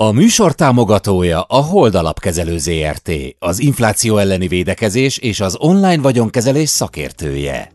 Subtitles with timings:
[0.00, 6.68] A műsor támogatója a Hold Alapkezelő ZRT, az infláció elleni védekezés és az online vagyonkezelés
[6.68, 7.70] szakértője.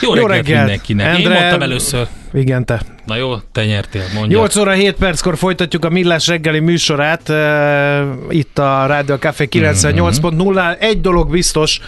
[0.00, 1.06] Jó, jó reggelt, mindenkinek.
[1.06, 1.34] Endre...
[1.34, 2.08] Én mondtam először.
[2.32, 2.82] Igen, te.
[3.06, 4.38] Na jó, te nyertél, mondja.
[4.38, 7.28] 8 óra 7 perckor folytatjuk a Millás reggeli műsorát.
[7.28, 10.80] Uh, itt a Rádió Café 98.0.
[10.80, 11.80] Egy dolog biztos,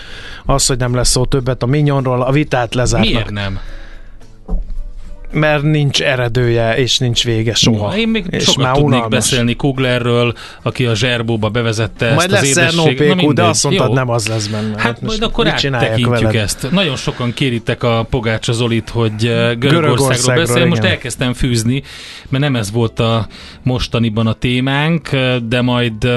[0.46, 3.10] az, hogy nem lesz szó többet a Minyonról, a vitát lezárnak.
[3.10, 3.60] Miért nem?
[5.32, 7.88] Mert nincs eredője, és nincs vége soha.
[7.88, 9.10] Na, én még és sokat már tudnék unalmas.
[9.10, 13.32] beszélni Kuglerről, aki a zserbóba bevezette majd ezt lesz az édességet.
[13.34, 13.94] de azt mondtad, Jó.
[13.94, 14.68] nem az lesz benne.
[14.68, 16.70] Hát, hát majd akkor áttekintjük ezt.
[16.70, 20.66] Nagyon sokan kéritek a Pogácsa Zolit, hogy eh, Görögországról beszél.
[20.66, 21.82] Most elkezdtem fűzni,
[22.28, 23.26] mert nem ez volt a
[23.62, 26.16] mostaniban a témánk, eh, de majd eh,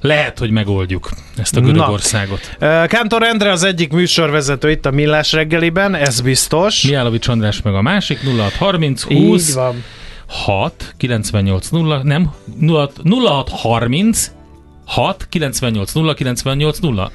[0.00, 2.56] lehet, hogy megoldjuk ezt a Görögországot.
[2.58, 2.86] Na.
[2.86, 6.82] Kántor Endre az egyik műsorvezető itt a Millás reggeliben, ez biztos.
[6.82, 9.84] Miálovics András meg a másik, 0630 20 Így van.
[10.26, 14.30] 6 98 0, nem, 0630
[14.86, 17.10] 6 98 0 98 0.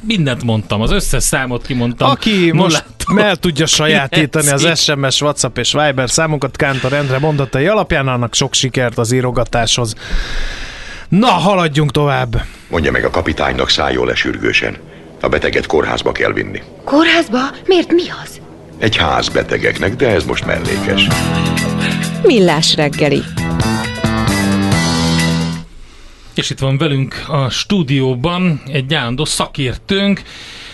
[0.00, 2.10] Mindent mondtam, az összes számot kimondtam.
[2.10, 2.84] Aki most
[3.16, 8.54] el tudja sajátítani az SMS, WhatsApp és Viber számunkat Kántor Endre mondatai alapján, annak sok
[8.54, 9.94] sikert az írogatáshoz.
[11.08, 12.42] Na, haladjunk tovább.
[12.68, 14.76] Mondja meg a kapitánynak szálljon le sürgősen.
[15.20, 16.62] A beteget kórházba kell vinni.
[16.84, 17.38] Kórházba?
[17.66, 18.40] Miért mi az?
[18.84, 21.06] Egy ház betegeknek, de ez most mellékes.
[22.22, 23.22] Millás reggeli.
[26.34, 30.22] És itt van velünk a stúdióban egy állandó szakértőnk,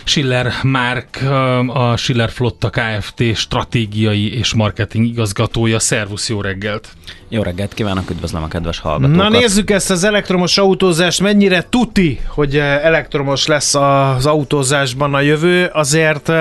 [0.04, 1.18] Schiller Márk,
[1.66, 3.22] a Schiller Flotta Kft.
[3.34, 5.78] stratégiai és marketing igazgatója.
[5.78, 6.88] Szervusz, jó reggelt!
[7.28, 9.16] Jó reggelt kívánok, üdvözlöm a kedves hallgatókat!
[9.16, 15.70] Na nézzük ezt az elektromos autózást, mennyire tuti, hogy elektromos lesz az autózásban a jövő,
[15.72, 16.32] azért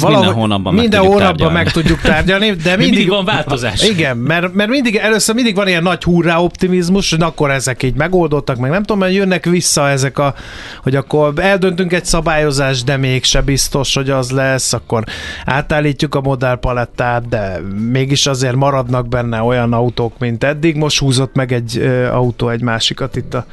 [0.00, 1.54] Valahogy minden hónapban minden meg hónapban tárgyalni.
[1.54, 3.82] meg tudjuk tárgyalni, de mindig, mindig van változás.
[3.82, 7.94] Igen, mert, mert mindig, először mindig van ilyen nagy hurrá optimizmus, hogy akkor ezek így
[7.94, 10.34] megoldottak, meg nem tudom, mert jönnek vissza ezek a,
[10.82, 15.04] hogy akkor eldöntünk egy szabályozást, de mégse biztos, hogy az lesz, akkor
[15.44, 17.60] átállítjuk a modellpalettát, de
[17.92, 20.76] mégis azért maradnak benne olyan autók, mint eddig.
[20.76, 23.46] Most húzott meg egy ö, autó egy másikat itt a,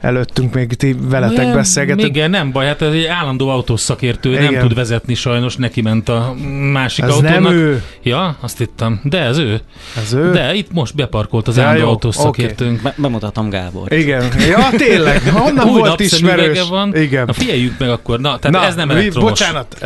[0.00, 2.16] előttünk, még ti veletek beszélgetünk.
[2.16, 4.52] Igen, nem baj, hát ez egy állandó autószakértő, igen.
[4.52, 6.34] nem tud vezetni sajnos, neki ment a
[6.72, 7.40] másik ez autónak.
[7.40, 7.82] nem ő.
[8.02, 9.00] Ja, azt hittem.
[9.02, 9.60] De ez ő.
[10.04, 10.30] Ez ő?
[10.32, 12.78] De itt most beparkolt az állandó autószakértőnk.
[12.78, 12.82] Okay.
[12.82, 13.92] Be- bemutatom Gábor.
[13.92, 14.24] Igen.
[14.48, 15.22] Ja, tényleg.
[15.32, 16.68] Honnan Új volt ismerős?
[16.68, 16.96] van.
[16.96, 17.24] Igen.
[17.26, 18.20] Na figyeljük meg akkor.
[18.20, 19.30] Na, tehát Na, ez nem elektromos.
[19.30, 19.76] Bocsánat,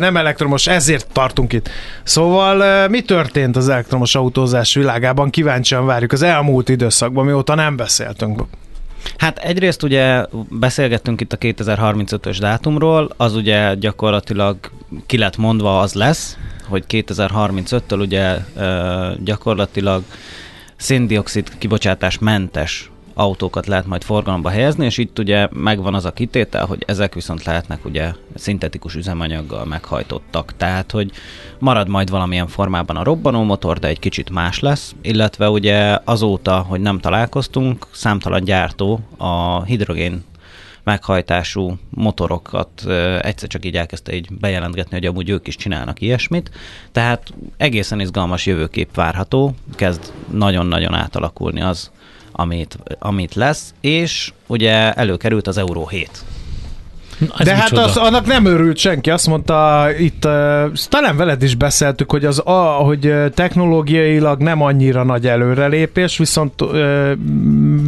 [0.00, 1.68] nem elektromos, ezért tartunk itt.
[2.02, 5.30] Szóval mi történt az elektromos autózás világában?
[5.30, 8.42] Kíváncsian várjuk az elmúlt időszakban, mióta nem beszéltünk.
[9.16, 14.56] Hát egyrészt ugye beszélgettünk itt a 2035-ös dátumról, az ugye gyakorlatilag
[15.06, 16.36] ki lett mondva az lesz,
[16.68, 18.36] hogy 2035-től ugye
[19.24, 20.02] gyakorlatilag
[20.76, 26.66] széndiokszid kibocsátás mentes autókat lehet majd forgalomba helyezni, és itt ugye megvan az a kitétel,
[26.66, 30.52] hogy ezek viszont lehetnek ugye szintetikus üzemanyaggal meghajtottak.
[30.56, 31.10] Tehát, hogy
[31.58, 36.58] marad majd valamilyen formában a robbanó motor, de egy kicsit más lesz, illetve ugye azóta,
[36.58, 40.24] hogy nem találkoztunk, számtalan gyártó a hidrogén
[40.84, 42.84] meghajtású motorokat
[43.20, 46.50] egyszer csak így elkezdte így bejelentgetni, hogy amúgy ők is csinálnak ilyesmit.
[46.92, 51.90] Tehát egészen izgalmas jövőkép várható, kezd nagyon-nagyon átalakulni az,
[52.32, 56.24] amit, amit lesz, és ugye előkerült az Euró 7.
[57.38, 59.10] Ez De hát az, annak nem örült senki.
[59.10, 60.32] Azt mondta itt, uh,
[60.88, 67.12] talán veled is beszéltük, hogy az, a, hogy technológiailag nem annyira nagy előrelépés, viszont uh,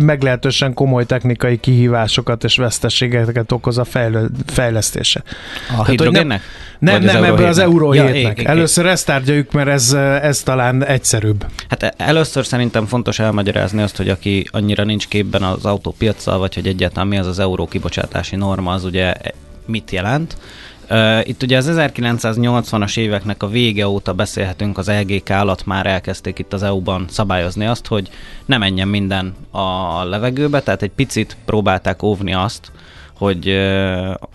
[0.01, 5.23] meglehetősen komoly technikai kihívásokat és veszteségeket okoz a fejlő, fejlesztése.
[5.79, 6.43] A hidrogénnek?
[6.79, 9.93] Nem, nem, nem ebből az Euró ja, Először ezt tárgyaljuk, mert ez,
[10.23, 11.47] ez talán egyszerűbb.
[11.69, 16.67] Hát először szerintem fontos elmagyarázni azt, hogy aki annyira nincs képben az autópiacsal, vagy hogy
[16.67, 19.13] egyáltalán mi az az euró kibocsátási norma, az ugye
[19.67, 20.37] mit jelent.
[21.23, 26.53] Itt ugye az 1980-as éveknek a vége óta beszélhetünk, az LGK alatt már elkezdték itt
[26.53, 28.11] az EU-ban szabályozni azt, hogy
[28.45, 32.73] ne menjen minden a levegőbe, tehát egy picit próbálták óvni azt,
[33.15, 33.49] hogy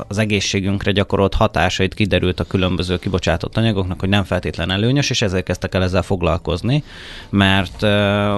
[0.07, 5.45] az egészségünkre gyakorolt hatásait kiderült a különböző kibocsátott anyagoknak, hogy nem feltétlen előnyös, és ezért
[5.45, 6.83] kezdtek el ezzel foglalkozni,
[7.29, 7.85] mert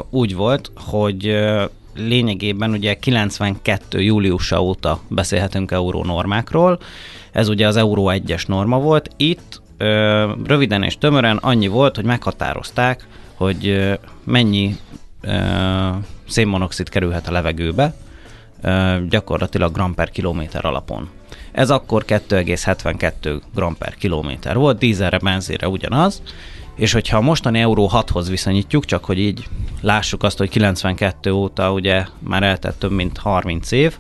[0.10, 1.40] úgy volt, hogy
[1.96, 4.02] lényegében ugye 92.
[4.02, 6.80] júliusa óta beszélhetünk euró normákról.
[7.32, 9.10] Ez ugye az euró 1-es norma volt.
[9.18, 13.94] Itt ö, röviden és tömören annyi volt, hogy meghatározták, hogy ö,
[14.24, 14.76] mennyi
[15.22, 15.38] ö,
[16.28, 17.96] szénmonoxid kerülhet a levegőbe,
[18.62, 21.10] ö, gyakorlatilag gram per kilométer alapon.
[21.52, 26.22] Ez akkor 2,72 gram per kilométer volt, dízelre, benzére ugyanaz,
[26.76, 29.48] és hogyha a mostani Euró 6-hoz viszonyítjuk, csak hogy így
[29.82, 33.98] lássuk azt, hogy 92 óta ugye már eltett több mint 30 év,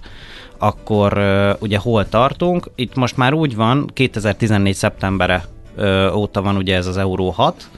[0.57, 1.21] akkor
[1.59, 2.69] ugye hol tartunk?
[2.75, 4.73] Itt most már úgy van, 2014.
[4.73, 5.45] szeptembere
[6.13, 7.69] óta van ugye ez az Euró 6,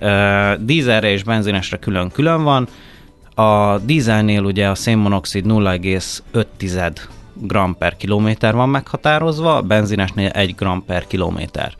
[0.00, 2.68] uh, dízelre és benzinesre külön-külön van,
[3.34, 6.96] a dízelnél ugye a szénmonoxid 0,5
[7.34, 11.74] gram per kilométer van meghatározva, a benzinesnél 1 gram per kilométer.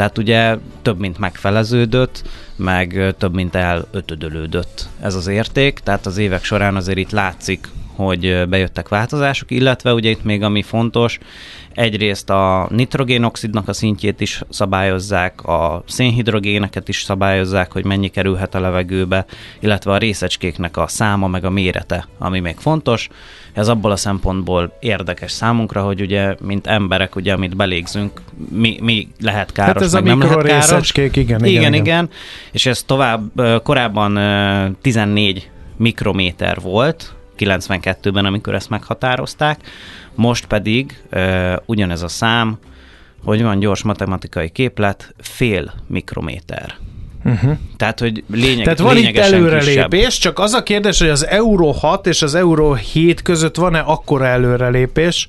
[0.00, 2.22] Tehát ugye több, mint megfeleződött,
[2.56, 8.48] meg több, mint elötödölődött ez az érték, tehát az évek során azért itt látszik, hogy
[8.48, 11.18] bejöttek változások, illetve ugye itt még ami fontos,
[11.74, 18.60] egyrészt a nitrogénoxidnak a szintjét is szabályozzák, a szénhidrogéneket is szabályozzák, hogy mennyi kerülhet a
[18.60, 19.24] levegőbe,
[19.60, 23.08] illetve a részecskéknek a száma meg a mérete, ami még fontos.
[23.52, 29.08] Ez abból a szempontból érdekes számunkra, hogy ugye, mint emberek, ugye, amit belégzünk, mi, mi
[29.20, 30.90] lehet káros, hát ez meg a nem lehet káros.
[30.90, 32.10] Igen, igen, igen, igen, igen.
[32.52, 33.22] És ez tovább,
[33.62, 34.18] korábban
[34.80, 39.60] 14 mikrométer volt, 92-ben, amikor ezt meghatározták,
[40.14, 42.58] most pedig uh, ugyanez a szám,
[43.24, 46.74] hogy van gyors matematikai képlet, fél mikrométer.
[47.24, 47.58] Uh-huh.
[47.76, 50.22] Tehát, hogy lényeg, Tehát van itt előrelépés, kisebb.
[50.22, 54.26] csak az a kérdés, hogy az Euro 6 és az Euro 7 között van-e akkora
[54.26, 55.28] előrelépés,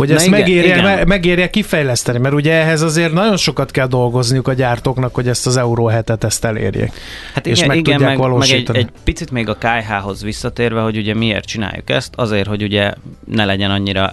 [0.00, 1.08] hogy Na ezt igen, megérje, igen.
[1.08, 5.56] megérje kifejleszteni, mert ugye ehhez azért nagyon sokat kell dolgozniuk a gyártóknak, hogy ezt az
[5.56, 6.92] Euro 7-et ezt elérjék.
[7.34, 10.80] Hát igen, és meg igen, tudják meg, meg egy, egy picit még a KH-hoz visszatérve,
[10.80, 12.92] hogy ugye miért csináljuk ezt, azért, hogy ugye
[13.26, 14.10] ne legyen annyira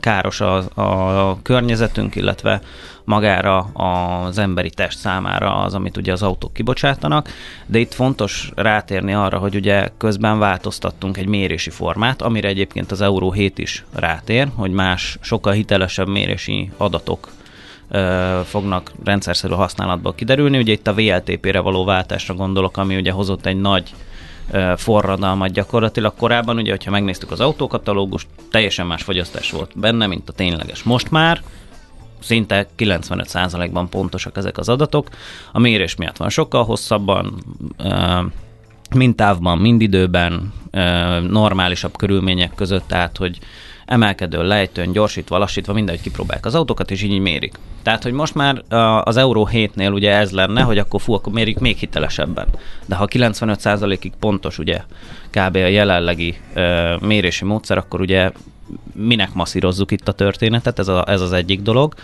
[0.00, 2.60] káros a, a környezetünk, illetve
[3.04, 7.28] magára az emberi test számára az, amit ugye az autók kibocsátanak,
[7.66, 13.00] de itt fontos rátérni arra, hogy ugye közben változtattunk egy mérési formát, amire egyébként az
[13.00, 17.28] Euró 7 is rátér, hogy más, sokkal hitelesebb mérési adatok
[18.44, 20.58] fognak rendszerszerű használatba kiderülni.
[20.58, 23.94] Ugye itt a VLTP-re való váltásra gondolok, ami ugye hozott egy nagy
[24.76, 30.32] forradalmat gyakorlatilag korábban, ugye, hogyha megnéztük az autókatalógust, teljesen más fogyasztás volt benne, mint a
[30.32, 30.82] tényleges.
[30.82, 31.42] Most már
[32.20, 35.08] szinte 95%-ban pontosak ezek az adatok.
[35.52, 37.42] A mérés miatt van sokkal hosszabban,
[38.94, 40.52] mind távban, mind időben,
[41.28, 43.38] normálisabb körülmények között, tehát hogy
[43.88, 47.54] emelkedő, lejtőn, gyorsítva, lassítva, mindegy kipróbálják az autókat, és így, így mérik.
[47.82, 48.62] Tehát, hogy most már
[49.04, 52.46] az Euró 7-nél ugye ez lenne, hogy akkor fú, akkor mérik még hitelesebben.
[52.86, 54.82] De ha 95%-ig pontos ugye
[55.30, 55.56] kb.
[55.56, 56.36] a jelenlegi
[57.00, 58.30] mérési módszer, akkor ugye
[58.94, 61.94] minek masszírozzuk itt a történetet, ez, a, ez az egyik dolog,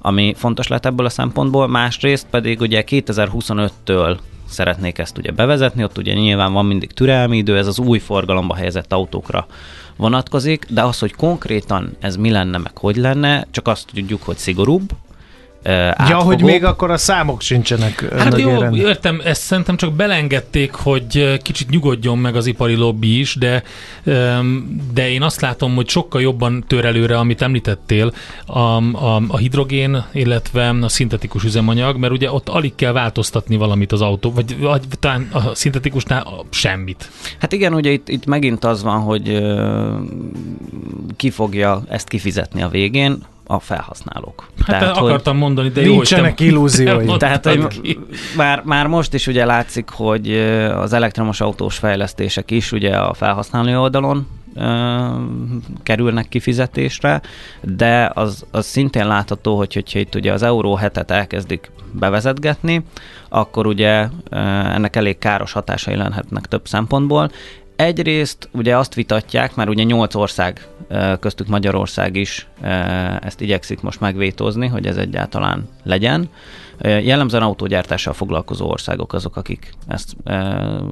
[0.00, 1.66] ami fontos lehet ebből a szempontból.
[1.66, 4.18] Másrészt pedig ugye 2025-től
[4.48, 8.54] szeretnék ezt ugye bevezetni, ott ugye nyilván van mindig türelmi idő, ez az új forgalomba
[8.54, 9.46] helyezett autókra
[9.96, 14.36] vonatkozik, de az, hogy konkrétan ez mi lenne, meg hogy lenne, csak azt tudjuk, hogy
[14.36, 14.90] szigorúbb,
[16.08, 18.14] Ja, hogy még akkor a számok sincsenek.
[18.18, 18.74] Hát jó, érem.
[18.74, 23.62] értem, ezt szerintem csak belengedték, hogy kicsit nyugodjon meg az ipari lobby is, de,
[24.94, 28.12] de én azt látom, hogy sokkal jobban tör előre, amit említettél,
[28.46, 33.92] a, a, a hidrogén, illetve a szintetikus üzemanyag, mert ugye ott alig kell változtatni valamit
[33.92, 37.10] az autó, vagy, vagy talán a szintetikusnál semmit.
[37.38, 39.42] Hát igen, ugye itt, itt megint az van, hogy
[41.16, 44.46] ki fogja ezt kifizetni a végén, a felhasználók.
[44.66, 47.16] Hát Tehát, akartam hogy mondani, de jó, Nincsenek illúziói.
[47.18, 47.98] Tehát, hogy
[48.36, 50.32] már, már most is ugye látszik, hogy
[50.76, 54.26] az elektromos autós fejlesztések is ugye a felhasználói oldalon
[55.82, 57.20] kerülnek kifizetésre,
[57.60, 62.84] de az, az szintén látható, hogy hogyha itt ugye az Euró hetet elkezdik bevezetgetni,
[63.28, 67.30] akkor ugye ennek elég káros hatásai lenhetnek több szempontból.
[67.82, 70.66] Egyrészt ugye azt vitatják, mert ugye nyolc ország,
[71.20, 72.46] köztük Magyarország is
[73.20, 76.28] ezt igyekszik most megvétózni, hogy ez egyáltalán legyen.
[76.82, 80.16] Jellemzően autógyártással foglalkozó országok azok, akik ezt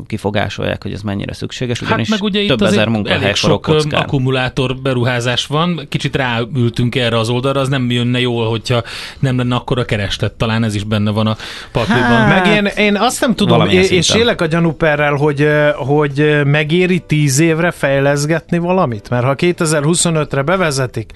[0.06, 3.62] kifogásolják, hogy ez mennyire szükséges, hát ugyanis hát meg ugye több itt ezer munkahely sok
[3.62, 4.00] kockán.
[4.00, 8.82] akkumulátor beruházás van, kicsit ráültünk erre az oldalra, az nem jönne jól, hogyha
[9.18, 11.36] nem lenne akkor a kereslet, talán ez is benne van a
[11.72, 12.02] pakliban.
[12.02, 17.38] Hát, meg én, én azt nem tudom, és élek a gyanúperrel, hogy, hogy megéri tíz
[17.38, 21.12] évre fejleszgetni valamit, mert ha 2025-re bevezetik,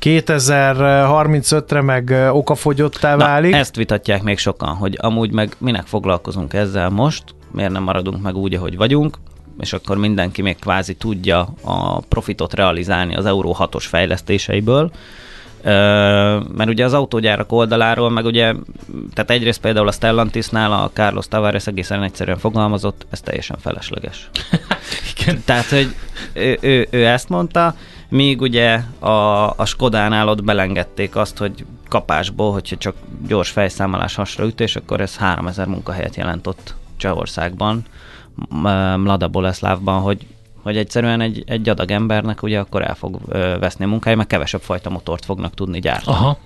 [0.00, 3.50] 2035-re meg okafogyottá válik.
[3.50, 8.22] Na, ezt vitatják még sokan, hogy amúgy meg minek foglalkozunk ezzel most, miért nem maradunk
[8.22, 9.16] meg úgy, ahogy vagyunk.
[9.58, 14.90] és akkor mindenki még kvázi tudja a profitot realizálni az Euró 6-os fejlesztéseiből,
[16.56, 18.54] mert ugye az autógyárak oldaláról, meg ugye,
[19.14, 24.30] tehát egyrészt például a Stellantisnál a Carlos Tavares egészen egyszerűen fogalmazott, ez teljesen felesleges.
[25.18, 25.42] Igen.
[25.44, 25.94] Tehát, hogy
[26.32, 27.74] ő, ő, ő ezt mondta,
[28.08, 32.94] míg ugye a, a Skodánál ott belengedték azt, hogy kapásból, hogyha csak
[33.26, 37.82] gyors fejszámolás hasraütés, akkor ez 3000 munkahelyet jelentott Csehországban,
[38.96, 40.26] Mlada Boleszlávban, hogy
[40.66, 43.18] hogy egyszerűen egy, egy adag embernek ugye akkor el fog
[43.60, 46.16] veszni a munkája, mert kevesebb fajta motort fognak tudni gyártani.
[46.16, 46.38] Aha.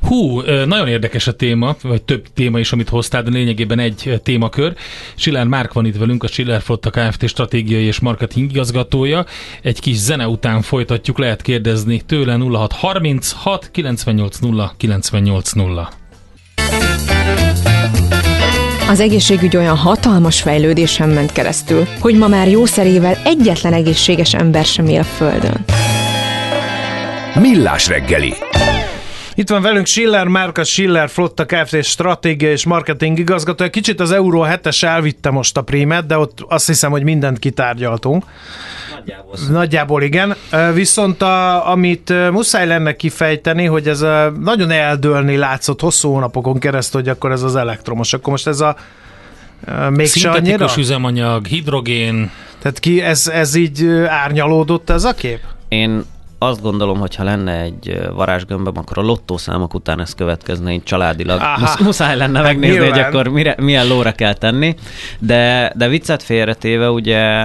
[0.00, 4.74] Hú, nagyon érdekes a téma, vagy több téma is, amit hoztál, de lényegében egy témakör.
[5.14, 7.28] Schiller Márk van itt velünk, a Schiller Flotta Kft.
[7.28, 9.24] stratégiai és marketing igazgatója.
[9.62, 16.05] Egy kis zene után folytatjuk, lehet kérdezni tőle 0636 980 980.
[18.88, 24.86] Az egészségügy olyan hatalmas fejlődésen ment keresztül, hogy ma már jószerével egyetlen egészséges ember sem
[24.86, 25.64] él a Földön.
[27.40, 28.34] Millás reggeli.
[29.34, 31.84] Itt van velünk Schiller Márka, Schiller Flotta Kft.
[31.84, 33.70] stratégia és marketing igazgató.
[33.70, 38.24] Kicsit az Euró 7-es elvitte most a prímet, de ott azt hiszem, hogy mindent kitárgyaltunk.
[38.96, 39.34] Nagyjából.
[39.50, 40.34] Nagyjából igen.
[40.74, 47.00] Viszont a, amit muszáj lenne kifejteni, hogy ez a, nagyon eldőlni látszott hosszú hónapokon keresztül,
[47.00, 48.12] hogy akkor ez az elektromos.
[48.12, 48.76] Akkor most ez a
[49.90, 50.68] még annyira?
[50.76, 52.30] üzemanyag, hidrogén.
[52.58, 55.40] Tehát ki, ez, ez így árnyalódott ez a kép?
[55.68, 56.04] Én
[56.38, 61.40] azt gondolom, hogy ha lenne egy varázsgömböm, akkor a lottószámok után ez következne így családilag.
[61.58, 62.92] Musz, muszáj lenne megnézni, Nyilván.
[62.92, 64.74] hogy akkor mire, milyen lóra kell tenni.
[65.18, 67.44] De, de viccet félretéve, ugye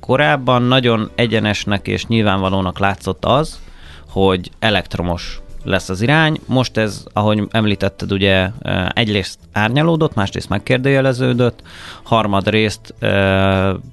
[0.00, 3.58] korábban nagyon egyenesnek és nyilvánvalónak látszott az,
[4.08, 6.40] hogy elektromos lesz az irány.
[6.46, 8.48] Most ez, ahogy említetted, ugye
[8.88, 11.62] egyrészt árnyalódott, másrészt megkérdőjeleződött,
[12.02, 12.94] harmadrészt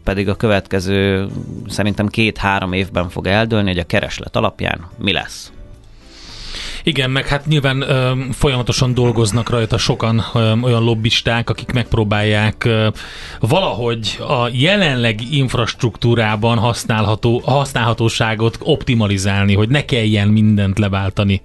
[0.04, 1.28] pedig a következő
[1.68, 5.52] szerintem két-három évben fog eldőlni, hogy a kereslet alapján mi lesz.
[6.86, 12.88] Igen, meg hát nyilván ö, folyamatosan dolgoznak rajta sokan ö, olyan lobbisták, akik megpróbálják ö,
[13.40, 21.42] valahogy a jelenlegi infrastruktúrában használható, használhatóságot optimalizálni, hogy ne kelljen mindent leváltani.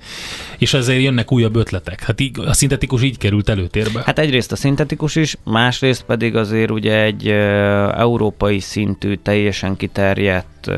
[0.59, 2.03] És ezért jönnek újabb ötletek.
[2.03, 4.03] Hát így, a szintetikus így került előtérbe.
[4.05, 10.71] Hát egyrészt a szintetikus is, másrészt pedig azért ugye egy ö, európai szintű, teljesen kiterjedt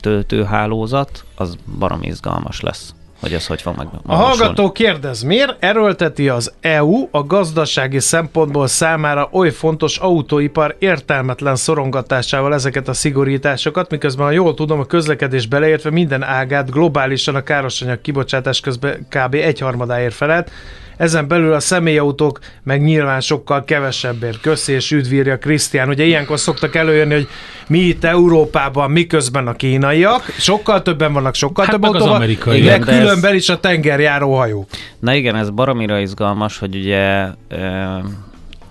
[0.00, 3.86] töltőhálózat, az barom izgalmas lesz hogy ez hogy fog meg.
[4.06, 11.56] A hallgató kérdez, miért erőlteti az EU a gazdasági szempontból számára oly fontos autóipar értelmetlen
[11.56, 17.42] szorongatásával ezeket a szigorításokat, miközben, ha jól tudom, a közlekedés beleértve minden ágát globálisan a
[17.42, 19.34] károsanyag kibocsátás közben kb.
[19.34, 20.50] egyharmadáért felelt,
[20.98, 24.40] ezen belül a személyautók meg nyilván sokkal kevesebbért.
[24.40, 25.88] Köszi és üdvírja Krisztián.
[25.88, 27.28] Ugye ilyenkor szoktak előjönni, hogy
[27.68, 32.58] mi itt Európában, miközben a kínaiak, sokkal többen vannak, sokkal hát több autóval, az amerikai.
[32.58, 33.36] Igen, különben ez...
[33.36, 34.68] is a tengerjáró hajók.
[34.98, 37.26] Na igen, ez baromira izgalmas, hogy ugye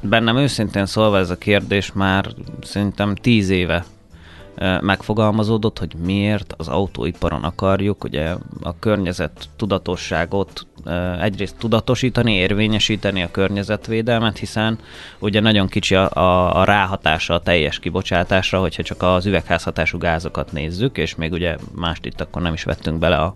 [0.02, 2.26] bennem őszintén szólva ez a kérdés már
[2.64, 3.86] szerintem tíz éve
[4.82, 10.66] megfogalmazódott, hogy miért az autóiparon akarjuk ugye a környezet tudatosságot
[11.22, 14.80] egyrészt tudatosítani, érvényesíteni a környezetvédelmet, hiszen
[15.20, 20.52] ugye nagyon kicsi a, a, a ráhatása a teljes kibocsátásra, hogyha csak az üvegházhatású gázokat
[20.52, 23.34] nézzük, és még ugye mást itt akkor nem is vettünk bele a,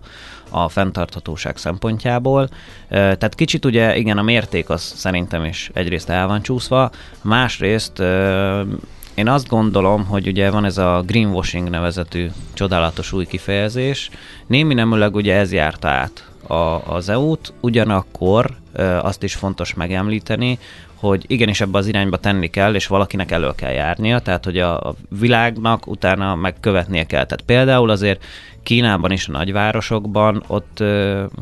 [0.50, 2.48] a fenntarthatóság szempontjából.
[2.88, 6.90] Tehát kicsit ugye igen, a mérték az szerintem is egyrészt el van csúszva,
[7.22, 8.02] másrészt
[9.14, 14.10] én azt gondolom, hogy ugye van ez a greenwashing nevezetű csodálatos új kifejezés.
[14.46, 18.61] Némi nemüleg ugye ez járta át a, az EU-t, ugyanakkor
[19.02, 20.58] azt is fontos megemlíteni,
[20.94, 24.94] hogy igenis ebbe az irányba tenni kell, és valakinek elő kell járnia, tehát hogy a,
[25.20, 27.24] világnak utána megkövetnie kell.
[27.24, 28.24] Tehát például azért
[28.62, 30.84] Kínában is a nagyvárosokban, ott,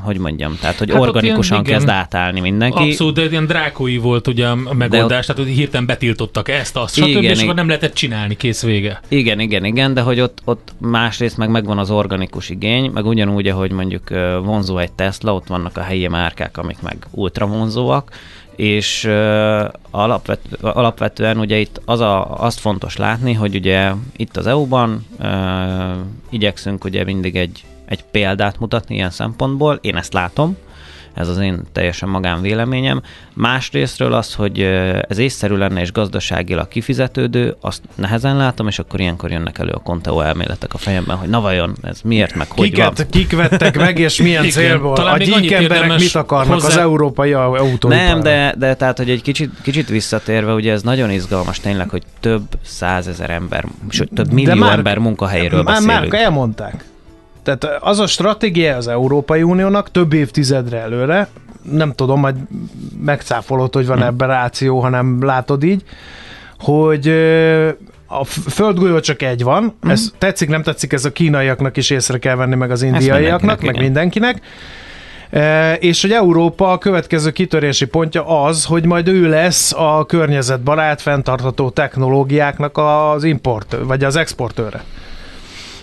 [0.01, 2.83] hogy mondjam, tehát hogy hát organikusan ilyen, kezd átállni mindenki.
[2.83, 6.97] Abszolút, de ilyen drákói volt ugye a megoldás, ott, tehát hogy hirtelen betiltottak ezt, azt,
[6.97, 7.23] igen, stb.
[7.23, 9.01] és akkor nem lehetett csinálni, kész vége.
[9.09, 13.49] Igen, igen, igen, de hogy ott, ott másrészt meg megvan az organikus igény, meg ugyanúgy,
[13.49, 14.09] ahogy mondjuk
[14.43, 18.11] vonzó egy Tesla, ott vannak a helyi márkák, amik meg ultra vonzóak,
[18.57, 19.05] és
[19.91, 25.27] alapvet, alapvetően ugye itt az a, azt fontos látni, hogy ugye itt az EU-ban uh,
[26.31, 30.57] igyekszünk ugye mindig egy, egy példát mutatni ilyen szempontból, én ezt látom,
[31.21, 33.03] ez az én teljesen magánvéleményem.
[33.35, 34.61] Másrésztről az, hogy
[35.09, 39.79] ez észszerű lenne és gazdaságilag kifizetődő, azt nehezen látom, és akkor ilyenkor jönnek elő a
[39.79, 43.07] Conteo elméletek a fejemben, hogy na vajon ez miért, meg hogy Kiket, van.
[43.11, 44.95] Kik vettek meg, és milyen Igen, célból?
[44.95, 46.69] Talán a gyík emberek mit akarnak hozzá...
[46.69, 48.05] az európai autóiparra?
[48.05, 52.03] Nem, de, de tehát, hogy egy kicsit, kicsit visszatérve, ugye ez nagyon izgalmas tényleg, hogy
[52.21, 56.13] több százezer ember, sőt, több millió már, ember munkahelyéről már, beszélünk.
[56.13, 56.85] Már elmondták.
[57.59, 61.29] Tehát az a stratégia az Európai Uniónak több évtizedre előre,
[61.63, 62.37] nem tudom, majd
[63.05, 64.07] megcáfolod, hogy van hmm.
[64.07, 65.83] ebben ráció, hanem látod így,
[66.59, 67.09] hogy
[68.07, 69.91] a földgolyó csak egy van, hmm.
[69.91, 73.79] ez tetszik, nem tetszik, ez a kínaiaknak is észre kell venni, meg az indiaiaknak, meg
[73.79, 74.41] mindenkinek.
[75.31, 81.01] E, és hogy Európa a következő kitörési pontja az, hogy majd ő lesz a környezetbarát,
[81.01, 84.85] fenntartható technológiáknak az import, vagy az exportőre.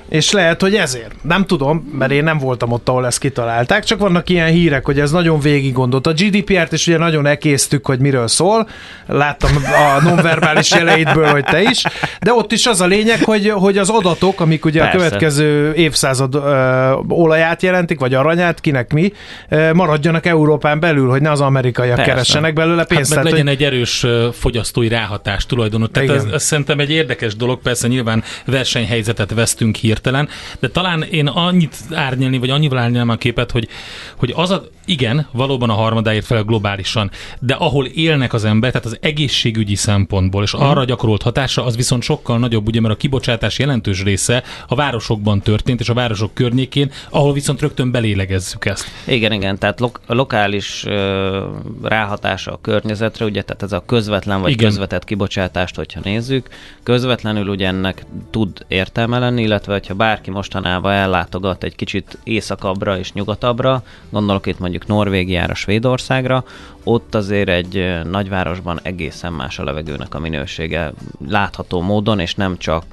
[0.10, 1.12] És lehet, hogy ezért.
[1.22, 5.00] Nem tudom, mert én nem voltam ott, ahol ezt kitalálták, csak vannak ilyen hírek, hogy
[5.00, 6.08] ez nagyon végig gondolt.
[6.08, 8.70] A GDPR-t is ugye nagyon ekésztük, hogy miről szól.
[9.08, 11.84] Láttam a nonverbális jeleidből, hogy te is.
[12.22, 14.98] De ott is az a lényeg, hogy, hogy az adatok, amik ugye Persze.
[14.98, 19.12] a következő évszázad ö, olaját jelentik, vagy aranyát, kinek mi,
[19.50, 22.12] ö, maradjanak Európán belül, hogy ne az amerikaiak Persze.
[22.12, 23.14] keressenek belőle pénzt.
[23.14, 23.56] Hát meg legyen hogy...
[23.56, 25.92] egy erős fogyasztói ráhatás tulajdonot.
[25.92, 31.04] Tehát ez, ez szerintem egy érdekes dolog, persze nyilván versenyhelyzetet vesztünk hír hirtelen, de talán
[31.04, 33.68] én annyit árnyalni, vagy annyival árnyalnám a képet, hogy,
[34.16, 38.88] hogy az a, igen, valóban a harmadáért fel globálisan, de ahol élnek az ember, tehát
[38.88, 43.60] az egészségügyi szempontból, és arra gyakorolt hatása, az viszont sokkal nagyobb, ugye, mert a kibocsátás
[43.60, 48.86] jelentős része a városokban történt, és a városok környékén, ahol viszont rögtön belélegezzük ezt.
[49.08, 51.46] Igen, igen, tehát lo- lokális ö,
[51.84, 54.66] ráhatása a környezetre, ugye, tehát ez a közvetlen vagy igen.
[54.66, 56.50] közvetett kibocsátást, hogyha nézzük,
[56.84, 63.14] közvetlenül ugye ennek tud értelme lenni, illetve hogyha bárki mostanában ellátogat egy kicsit északabbra és
[63.14, 66.44] nyugatabbra, gondolok itt mondjuk Norvégiára, Svédországra,
[66.84, 70.94] ott azért egy nagyvárosban egészen más a levegőnek a minősége
[71.28, 72.84] látható módon, és nem csak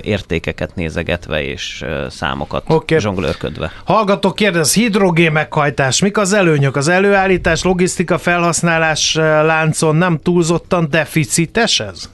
[0.00, 2.98] értékeket nézegetve és számokat okay.
[2.98, 3.72] zsonglőrködve.
[3.84, 6.76] Hallgatok, kérdez, hidrogén meghajtás, mik az előnyök?
[6.76, 12.08] Az előállítás, logisztika, felhasználás láncon nem túlzottan deficites ez?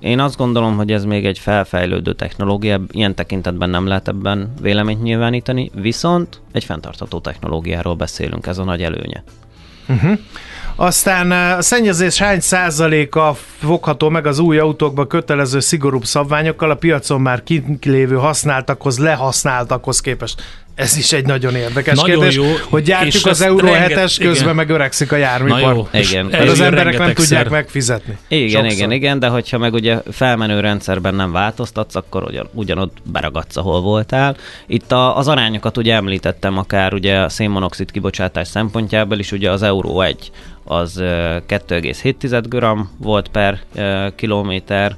[0.00, 5.02] Én azt gondolom, hogy ez még egy felfejlődő technológia, ilyen tekintetben nem lehet ebben véleményt
[5.02, 9.22] nyilvánítani, viszont egy fenntartható technológiáról beszélünk, ez a nagy előnye.
[9.88, 10.18] Uh-huh.
[10.76, 17.20] Aztán a szennyezés hány százaléka fogható meg az új autókba kötelező szigorúbb szabványokkal a piacon
[17.20, 20.42] már kint lévő használtakhoz, lehasználtakhoz képest?
[20.74, 24.54] Ez is egy nagyon érdekes nagyon kérdés, jó, hogy gyártjuk az Euro 7-es, közben igen.
[24.54, 25.74] meg öregszik a járműpar.
[25.74, 26.26] jó, igen.
[26.26, 28.18] Mert az emberek nem tudják megfizetni.
[28.28, 28.70] Igen, Sokszor.
[28.70, 33.80] igen, igen, de hogyha meg ugye felmenő rendszerben nem változtatsz, akkor ugyan, ugyanott beragadsz, ahol
[33.80, 34.36] voltál.
[34.66, 39.62] Itt a, az arányokat ugye említettem, akár ugye a szénmonoxid kibocsátás szempontjából is, ugye az
[39.62, 40.30] Euro 1
[40.64, 43.60] az 2,7 g volt per
[44.16, 44.96] kilométer,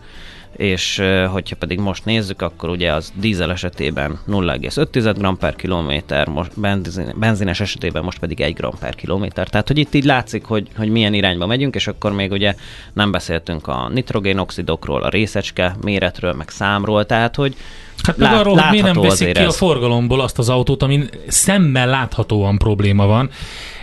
[0.57, 6.61] és hogyha pedig most nézzük, akkor ugye az dízel esetében 0,5 g per kilométer, most
[6.61, 9.49] benzin, benzines esetében most pedig 1 g per kilométer.
[9.49, 12.55] Tehát, hogy itt így látszik, hogy, hogy milyen irányba megyünk, és akkor még ugye
[12.92, 17.57] nem beszéltünk a nitrogénoxidokról, a részecske méretről, meg számról, tehát, hogy
[18.02, 19.46] Hát meg arról, hogy miért nem veszik ki ez.
[19.46, 23.30] a forgalomból azt az autót, amin szemmel láthatóan probléma van.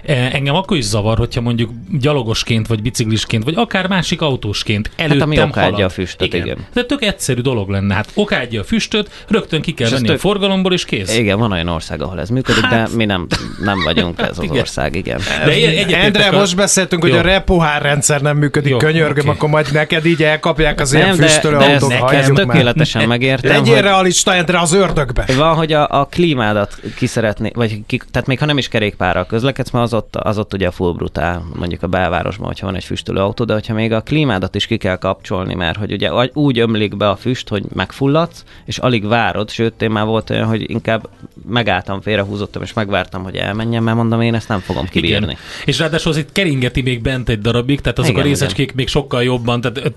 [0.05, 5.19] E, engem akkor is zavar, hogyha mondjuk gyalogosként, vagy biciklisként, vagy akár másik autósként előttem
[5.19, 5.81] hát, ami okádja halad.
[5.81, 6.45] a füstöt, igen.
[6.45, 6.57] igen.
[6.73, 7.93] De tök egyszerű dolog lenne.
[7.93, 10.15] Hát okádja a füstöt, rögtön ki kell venni tök...
[10.15, 11.17] a forgalomból, és kész.
[11.17, 12.89] Igen, van olyan ország, ahol ez működik, hát...
[12.89, 13.27] de mi nem,
[13.63, 14.57] nem vagyunk ez az igen.
[14.57, 15.19] ország, igen.
[15.45, 16.39] De Endre, a...
[16.39, 17.09] most beszéltünk, Jó.
[17.09, 19.35] hogy a repohár rendszer nem működik, Jó, könyörgöm, okay.
[19.35, 22.13] akkor majd neked így elkapják az nem, ilyen füstölő autók.
[22.13, 23.51] Ez tökéletesen megértem.
[23.51, 25.25] Legyél realista, Endre, az ördögbe.
[25.37, 29.25] Van, hogy a, a klímádat ki szeretné, vagy ki, tehát még ha nem is kerékpárral
[29.25, 32.83] közlekedsz, mert az ott, az ott ugye full brutál, mondjuk a belvárosban, hogyha van egy
[32.83, 36.59] füstölő autó, de hogyha még a klímádat is ki kell kapcsolni, mert hogy ugye úgy
[36.59, 40.69] ömlik be a füst, hogy megfulladsz, és alig várod, sőt, én már volt olyan, hogy
[40.69, 41.09] inkább
[41.49, 45.25] megálltam, félrehúzottam, és megvártam, hogy elmenjen, mert mondom, én ezt nem fogom kibírni.
[45.25, 45.37] Igen.
[45.65, 48.75] És ráadásul az itt keringeti még bent egy darabig, tehát azok igen, a részecskék igen.
[48.75, 49.91] még sokkal jobban, tehát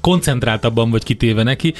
[0.00, 1.74] koncentráltabban vagy kitéve neki.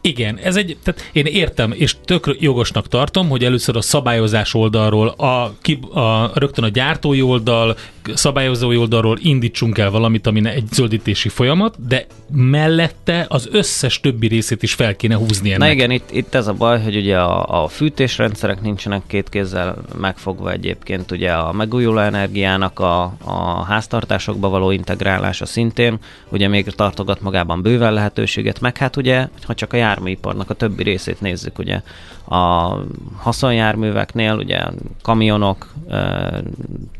[0.00, 5.08] Igen, ez egy, tehát én értem, és tök jogosnak tartom, hogy először a szabályozás oldalról,
[5.08, 7.76] a, a, a rögtön a gyártói oldal,
[8.14, 14.62] szabályozói oldalról indítsunk el valamit, ami egy zöldítési folyamat, de mellette az összes többi részét
[14.62, 15.68] is fel kéne húzni ennek.
[15.68, 19.76] Na igen, itt, itt ez a baj, hogy ugye a, a fűtésrendszerek nincsenek két kézzel
[20.00, 27.20] megfogva egyébként, ugye a megújuló energiának a, a háztartásokba való integrálása szintén, ugye még tartogat
[27.20, 31.80] magában bőven lehetőséget, meg hát ugye, ha csak a járműiparnak a többi részét nézzük, ugye
[32.28, 32.74] a
[33.16, 34.60] haszonjárműveknél, ugye
[35.02, 35.72] kamionok,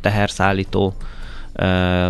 [0.00, 0.94] teherszállító,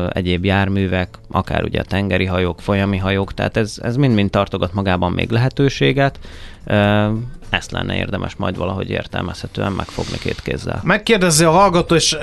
[0.08, 5.12] egyéb járművek, akár ugye a tengeri hajók, folyami hajók, tehát ez, ez mind-mind tartogat magában
[5.12, 6.18] még lehetőséget
[7.52, 10.80] ezt lenne érdemes majd valahogy értelmezhetően megfogni két kézzel.
[10.82, 12.16] Megkérdezi a hallgató, és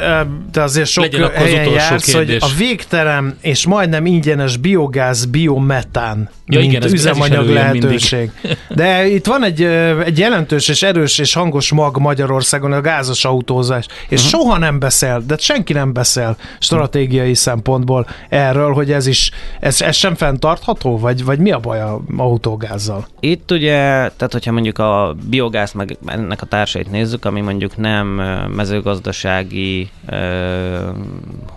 [0.52, 2.42] te azért sok Legyen helyen jársz, kérdés.
[2.42, 8.32] hogy a végtelen és majdnem ingyenes biogáz, biometán, ja, mint igen, ez, üzemanyag ez lehetőség.
[8.70, 9.64] De itt van egy,
[10.04, 14.42] egy jelentős és erős és hangos mag Magyarországon a gázos autózás, és uh-huh.
[14.42, 17.36] soha nem beszél, de senki nem beszél stratégiai uh-huh.
[17.36, 22.02] szempontból erről, hogy ez is, ez, ez sem fenntartható, vagy, vagy mi a baj a
[22.18, 23.08] autógázzal?
[23.20, 23.72] Itt ugye,
[24.18, 28.08] tehát hogyha mondjuk a biogáz meg ennek a társait nézzük, ami mondjuk nem
[28.56, 29.90] mezőgazdasági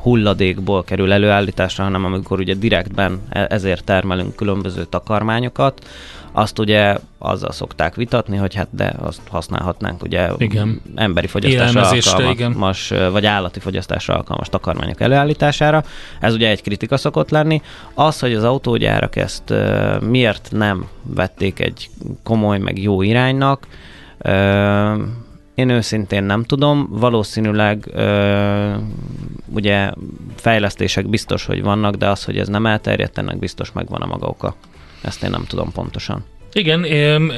[0.03, 5.85] hulladékból kerül előállításra, hanem amikor ugye direktben e-, ezért termelünk különböző takarmányokat,
[6.33, 10.81] azt ugye azzal szokták vitatni, hogy hát de azt használhatnánk ugye igen.
[10.95, 11.89] emberi fogyasztásra
[12.27, 13.13] alkalmas, igen.
[13.13, 15.85] vagy állati fogyasztásra alkalmas takarmányok előállítására.
[16.21, 17.63] Ez ugye egy kritika szokott lenni.
[17.95, 19.55] Az, hogy az autógyárak ezt
[20.01, 21.91] miért nem vették egy
[22.23, 23.67] komoly, meg jó iránynak,
[25.55, 28.75] én őszintén nem tudom, valószínűleg ö,
[29.55, 29.91] ugye
[30.35, 34.27] fejlesztések biztos, hogy vannak, de az, hogy ez nem elterjedt, ennek biztos megvan a maga
[34.27, 34.55] oka.
[35.03, 36.25] Ezt én nem tudom pontosan.
[36.55, 36.85] Igen,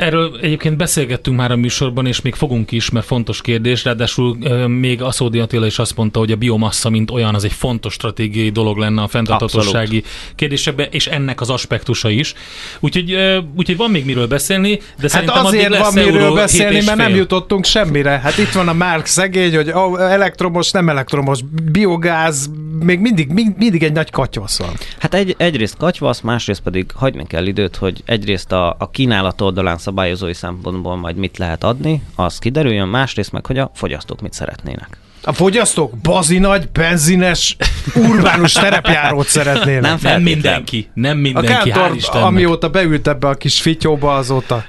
[0.01, 4.37] erről egyébként beszélgettünk már a műsorban, és még fogunk is, mert fontos kérdés, ráadásul
[4.69, 8.51] még Aszódi Attila is azt mondta, hogy a biomassa, mint olyan, az egy fontos stratégiai
[8.51, 10.03] dolog lenne a fenntarthatósági
[10.35, 12.35] kérdésekben, és ennek az aspektusa is.
[12.81, 13.17] Úgyhogy,
[13.57, 17.15] úgyhogy van még miről beszélni, de hát szerintem azért lesz van miről beszélni, mert nem
[17.15, 18.11] jutottunk semmire.
[18.11, 21.41] Hát itt van a Márk szegény, hogy elektromos, nem elektromos,
[21.73, 22.51] biogáz,
[22.81, 24.73] még mindig, mindig egy nagy katyvasz van.
[24.99, 29.79] Hát egy, egyrészt katyvasz, másrészt pedig hagyni kell időt, hogy egyrészt a, a kínálat oldalán
[29.79, 34.99] szabályozói szempontból majd mit lehet adni, az kiderüljön, másrészt meg, hogy a fogyasztók mit szeretnének.
[35.23, 37.57] A fogyasztók bazi nagy, benzines,
[37.95, 39.83] urbánus terepjárót szeretnének.
[39.83, 42.27] Nem, nem mindenki, nem mindenki, a Kántor, hál' Istennek.
[42.27, 44.65] amióta beült ebbe a kis fityóba, azóta...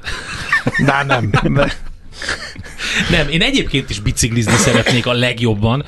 [0.77, 1.31] Na nem.
[3.09, 5.85] Nem, én egyébként is biciklizni szeretnék a legjobban,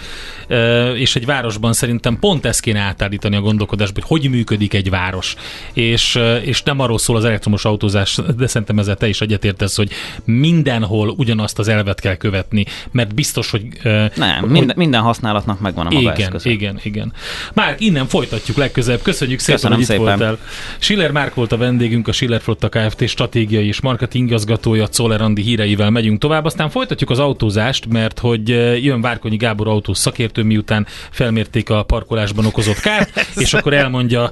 [0.95, 5.35] és egy városban szerintem pont ezt kéne átállítani a gondolkodásba, hogy hogy működik egy város.
[5.73, 9.91] És, és nem arról szól az elektromos autózás, de szerintem ezzel te is egyetértesz, hogy
[10.23, 13.67] mindenhol ugyanazt az elvet kell követni, mert biztos, hogy...
[14.15, 16.49] Nem, hogy, minden, minden használatnak megvan a maga Igen, eszköze.
[16.49, 17.13] igen, igen.
[17.53, 19.01] Már innen folytatjuk legközelebb.
[19.01, 20.17] Köszönjük szépen, Köszönöm hogy itt szépen.
[20.17, 20.37] voltál.
[20.79, 23.07] Schiller Márk volt a vendégünk, a Schiller Flotta Kft.
[23.07, 26.45] stratégiai és marketing igazgatója, Czoller Andi híreivel megyünk tovább.
[26.45, 28.49] Aztán folytatjuk az autózást, mert hogy
[28.83, 34.29] jön Várkonyi Gábor autós szakértő, szakértő, miután felmérték a parkolásban okozott kárt, és akkor elmondja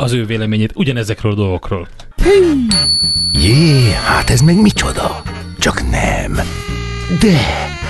[0.00, 1.88] az ő véleményét ugyanezekről a dolgokról.
[3.32, 5.22] Jé, hát ez meg micsoda?
[5.58, 6.40] Csak nem.
[7.20, 7.40] De,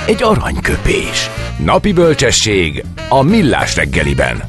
[0.06, 1.30] egy aranyköpés.
[1.64, 4.42] Napi bölcsesség a millás reggeliben.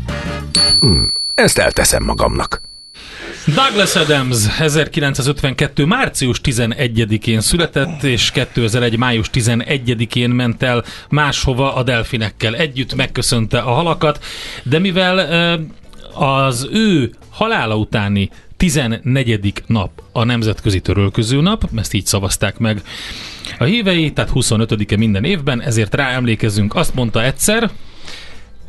[0.80, 1.04] Hm,
[1.36, 2.73] ezt elteszem magamnak.
[3.48, 5.86] Douglas Adams 1952.
[5.86, 8.98] március 11-én született, és 2001.
[8.98, 14.24] május 11-én ment el máshova a delfinekkel együtt, megköszönte a halakat,
[14.64, 15.18] de mivel
[16.14, 19.54] az ő halála utáni 14.
[19.66, 22.82] nap a Nemzetközi Törölköző Nap, ezt így szavazták meg
[23.60, 26.76] a hívei, tehát 25-e minden évben, ezért ráemlékezünk.
[26.76, 27.70] Azt mondta egyszer,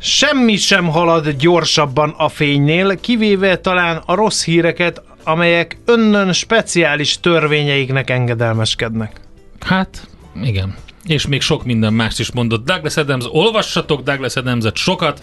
[0.07, 8.09] Semmi sem halad gyorsabban a fénynél, kivéve talán a rossz híreket, amelyek önnön speciális törvényeiknek
[8.09, 9.19] engedelmeskednek.
[9.59, 10.07] Hát,
[10.43, 10.75] igen.
[11.05, 13.25] És még sok minden mást is mondott Douglas Adams.
[13.29, 15.21] Olvassatok Douglas adams sokat,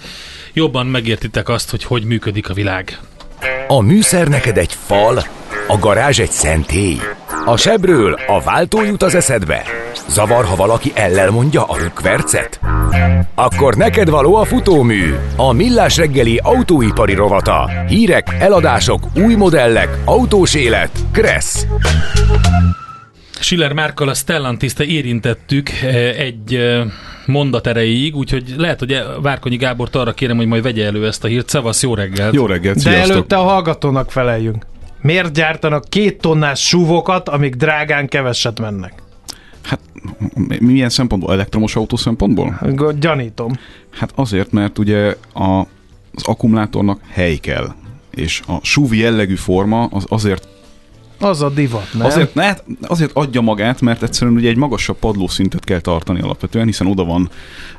[0.53, 2.99] jobban megértitek azt, hogy hogy működik a világ.
[3.69, 5.25] A műszer neked egy fal,
[5.69, 6.99] a garázs egy szentély.
[7.45, 9.82] A sebről a váltó jut az eszedbe.
[10.09, 12.61] Zavar, ha valaki ellel mondja a rükvercet?
[13.35, 17.71] Akkor neked való a futómű, a millás reggeli autóipari rovata.
[17.89, 20.91] Hírek, eladások, új modellek, autós élet.
[21.13, 21.67] Kressz.
[23.41, 26.85] Schiller Márkkal a Stellantis-te érintettük eh, egy eh,
[27.27, 31.29] mondat erejéig, úgyhogy lehet, hogy Várkonyi Gábor arra kérem, hogy majd vegye elő ezt a
[31.29, 31.49] hírt.
[31.49, 32.35] Szevasz, jó reggelt!
[32.35, 34.67] Jó reggelt, De előtte a hallgatónak feleljünk.
[35.01, 39.02] Miért gyártanak két tonnás súvokat, amik drágán keveset mennek?
[39.63, 39.81] Hát
[40.61, 41.33] milyen szempontból?
[41.33, 42.61] Elektromos autó szempontból?
[42.99, 43.53] Gyanítom.
[43.91, 45.67] Hát azért, mert ugye a
[46.15, 47.75] az akkumulátornak hely kell.
[48.11, 50.49] És a SUV jellegű forma az azért
[51.23, 52.07] az a divat, nem?
[52.07, 56.87] Azért, ne, azért adja magát, mert egyszerűen ugye egy magasabb padlószintet kell tartani alapvetően, hiszen
[56.87, 57.31] oda van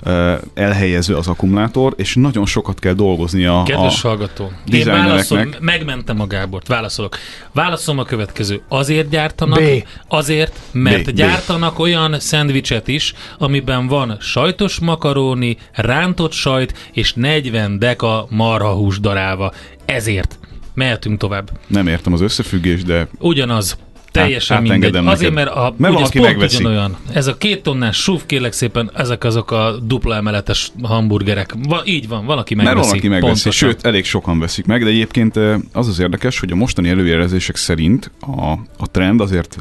[0.06, 5.48] uh, elhelyezve az akkumulátor, és nagyon sokat kell dolgozni a Kedves a hallgató, én válaszol,
[5.60, 7.18] megmentem a Gábort, válaszolok.
[7.52, 8.62] Válaszolom a következő.
[8.68, 9.88] Azért gyártanak, B.
[10.08, 11.10] azért, mert B.
[11.10, 11.80] gyártanak B.
[11.80, 19.54] olyan szendvicset is, amiben van sajtos makaróni, rántott sajt és 40 deka marhahús darálva.
[19.86, 20.38] Ezért.
[20.74, 21.50] Mehetünk tovább.
[21.68, 23.08] Nem értem az összefüggést, de...
[23.20, 23.78] Ugyanaz.
[24.12, 24.96] Teljesen Át, mindegy.
[24.96, 26.56] Azért, mert, a, mert valaki megveszi.
[26.56, 26.98] Ugyanolyan.
[27.14, 31.56] Ez a két tonnás súf, kérlek szépen, ezek azok a dupla emeletes hamburgerek.
[31.68, 32.76] Va, így van, valaki megveszi.
[32.76, 33.70] Mert valaki megveszi, pontosan.
[33.70, 35.36] sőt, elég sokan veszik meg, de egyébként
[35.74, 39.58] az az érdekes, hogy a mostani előjelezések szerint a, a trend azért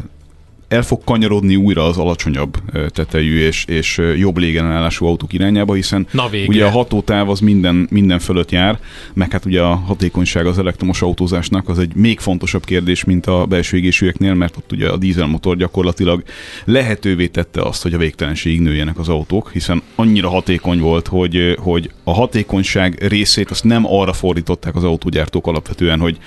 [0.72, 2.56] el fog kanyarodni újra az alacsonyabb
[2.88, 8.18] tetejű és, és jobb légenállású autók irányába, hiszen Na ugye a hatótáv az minden, minden
[8.18, 8.78] fölött jár,
[9.14, 13.46] meg hát ugye a hatékonyság az elektromos autózásnak az egy még fontosabb kérdés, mint a
[13.46, 16.22] belső égésűeknél, mert ott ugye a dízelmotor gyakorlatilag
[16.64, 21.90] lehetővé tette azt, hogy a végtelenségig nőjenek az autók, hiszen annyira hatékony volt, hogy, hogy
[22.04, 26.18] a hatékonyság részét azt nem arra fordították az autógyártók alapvetően, hogy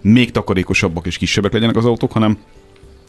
[0.00, 2.38] még takarékosabbak és kisebbek legyenek az autók, hanem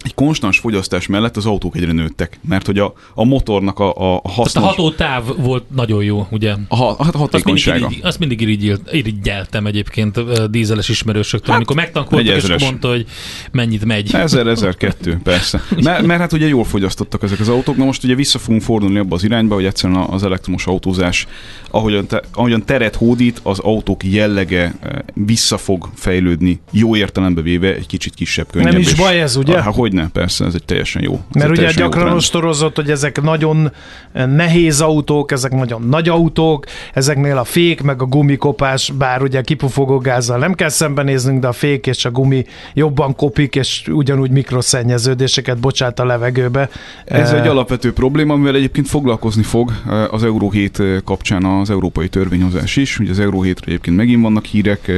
[0.04, 4.22] egy konstans fogyasztás mellett az autók egyre nőttek, mert hogy a, a motornak a, a
[4.24, 4.52] hasznos...
[4.52, 6.54] Tehát a hatótáv volt nagyon jó, ugye?
[6.68, 7.86] A, ha, a hatékonysága.
[8.02, 12.90] Azt mindig, irigy, azt mindig irigyeltem egyébként a dízeles ismerősöktől, hát, amikor megtankoltak, és mondta,
[12.90, 13.06] hogy
[13.52, 14.14] mennyit megy.
[14.14, 15.62] Ezer, ezer, kettő, persze.
[15.82, 18.98] Mert, mert hát ugye jól fogyasztottak ezek az autók, na most ugye vissza fogunk fordulni
[18.98, 21.28] abba az irányba, hogy egyszerűen az elektromos autózás,
[21.72, 24.76] ahogyan, te, ahogyan teret hódít, az autók jellege
[25.14, 28.72] vissza fog fejlődni, jó értelembe véve egy kicsit kisebb, könnyebb.
[28.72, 29.58] Nem is baj ez, ugye?
[29.58, 31.20] Ah, hogy ne, persze, ez egy teljesen jó.
[31.34, 33.72] Mert ugye gyakran ostorozott, hogy ezek nagyon
[34.12, 39.98] nehéz autók, ezek nagyon nagy autók, ezeknél a fék meg a gumikopás, bár ugye kipufogó
[39.98, 45.60] gázzal nem kell szembenéznünk, de a fék és a gumi jobban kopik, és ugyanúgy mikroszennyeződéseket
[45.60, 46.70] bocsát a levegőbe.
[47.06, 49.72] Ez egy alapvető probléma, amivel egyébként foglalkozni fog
[50.12, 53.00] az Euró 7 kapcsán az európai törvényhozás is.
[53.00, 54.92] Ugye az Euró 7 egyébként megint vannak hírek,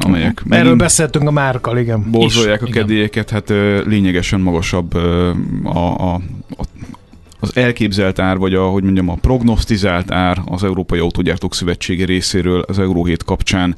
[0.00, 2.10] amelyek Erről beszéltünk a márkal, igen.
[2.10, 3.52] Borzolják a kedélyeket, hát
[3.86, 5.30] lényegesen magasabb a,
[5.64, 6.66] a, a
[7.42, 12.60] az elképzelt ár, vagy a, hogy mondjam, a prognosztizált ár az Európai Autógyártók Szövetsége részéről
[12.60, 13.76] az Euró 7 kapcsán,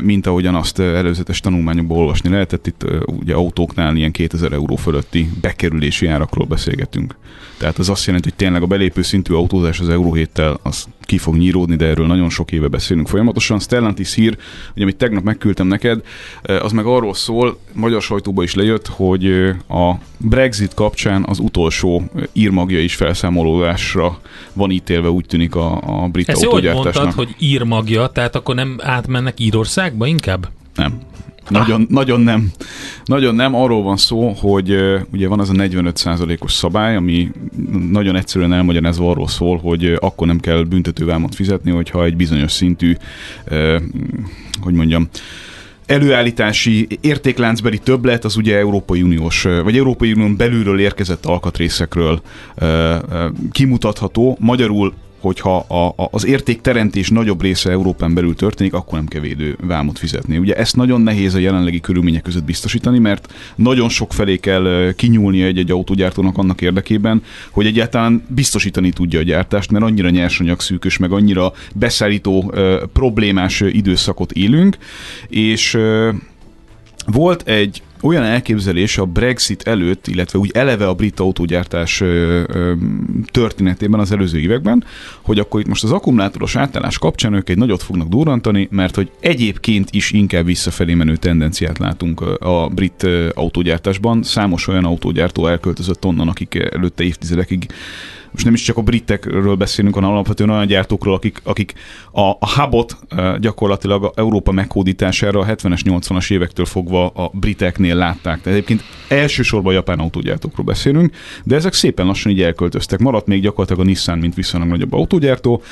[0.00, 2.66] mint ahogyan azt előzetes tanulmányokból olvasni lehetett.
[2.66, 7.16] Itt ugye autóknál ilyen 2000 euró fölötti bekerülési árakról beszélgetünk.
[7.58, 11.18] Tehát az azt jelenti, hogy tényleg a belépő szintű autózás az Euró 7-tel az ki
[11.18, 13.58] fog nyíródni, de erről nagyon sok éve beszélünk folyamatosan.
[13.58, 14.36] Stellantis hír,
[14.72, 16.02] hogy amit tegnap megküldtem neked,
[16.42, 19.26] az meg arról szól, magyar sajtóba is lejött, hogy
[19.68, 24.20] a Brexit kapcsán az utolsó írmagja is felszámolódásra
[24.52, 26.94] van ítélve, úgy tűnik a, a brit Ezt autógyártásnak.
[26.94, 30.48] Ezt mondtad, hogy írmagja, tehát akkor nem átmennek Írországba inkább?
[30.74, 30.98] Nem.
[31.48, 31.88] Nagyon, ah.
[31.88, 32.50] nagyon nem.
[33.04, 33.54] Nagyon nem.
[33.54, 34.76] Arról van szó, hogy
[35.12, 37.30] ugye van az a 45%-os szabály, ami
[37.90, 42.96] nagyon egyszerűen elmagyarázva arról szól, hogy akkor nem kell büntetővámot fizetni, hogyha egy bizonyos szintű,
[44.60, 45.08] hogy mondjam,
[45.86, 52.20] előállítási értékláncbeli többlet az ugye Európai Uniós, vagy Európai Unión belülről érkezett alkatrészekről
[53.50, 54.36] kimutatható.
[54.40, 54.94] Magyarul
[55.26, 59.98] hogyha a, a, az értékteremtés nagyobb része Európán belül történik, akkor nem kell védő vámot
[59.98, 60.38] fizetni.
[60.38, 65.46] Ugye ezt nagyon nehéz a jelenlegi körülmények között biztosítani, mert nagyon sok felé kell kinyúlnia
[65.46, 71.12] egy-egy autógyártónak annak érdekében, hogy egyáltalán biztosítani tudja a gyártást, mert annyira nyersanyag szűkös, meg
[71.12, 72.54] annyira beszállító
[72.92, 74.76] problémás időszakot élünk,
[75.28, 75.78] és
[77.06, 82.02] volt egy olyan elképzelés a Brexit előtt, illetve úgy eleve a brit autógyártás
[83.30, 84.84] történetében az előző években,
[85.22, 89.10] hogy akkor itt most az akkumulátoros átállás kapcsán ők egy nagyot fognak durrantani, mert hogy
[89.20, 94.22] egyébként is inkább visszafelé menő tendenciát látunk a brit autógyártásban.
[94.22, 97.66] Számos olyan autógyártó elköltözött onnan, akik előtte évtizedekig
[98.36, 101.72] most nem is csak a britekről beszélünk, hanem alapvetően olyan gyártókról, akik, akik
[102.12, 102.98] a, a hubot
[103.40, 108.40] gyakorlatilag a Európa meghódítására a 70-es, 80-as évektől fogva a briteknél látták.
[108.40, 112.98] Tehát egyébként elsősorban a japán autógyártókról beszélünk, de ezek szépen lassan így elköltöztek.
[112.98, 115.62] Maradt még gyakorlatilag a Nissan, mint viszonylag nagyobb autógyártó,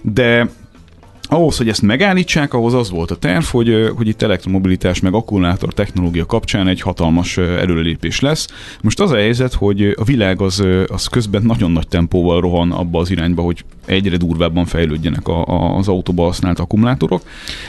[0.00, 0.50] de
[1.28, 5.72] ahhoz, hogy ezt megállítsák, ahhoz az volt a terv, hogy, hogy itt elektromobilitás meg akkumulátor
[5.72, 8.46] technológia kapcsán egy hatalmas előrelépés lesz.
[8.80, 13.00] Most az a helyzet, hogy a világ az, az közben nagyon nagy tempóval rohan abba
[13.00, 17.22] az irányba, hogy egyre durvábban fejlődjenek a, a, az autóba használt akkumulátorok.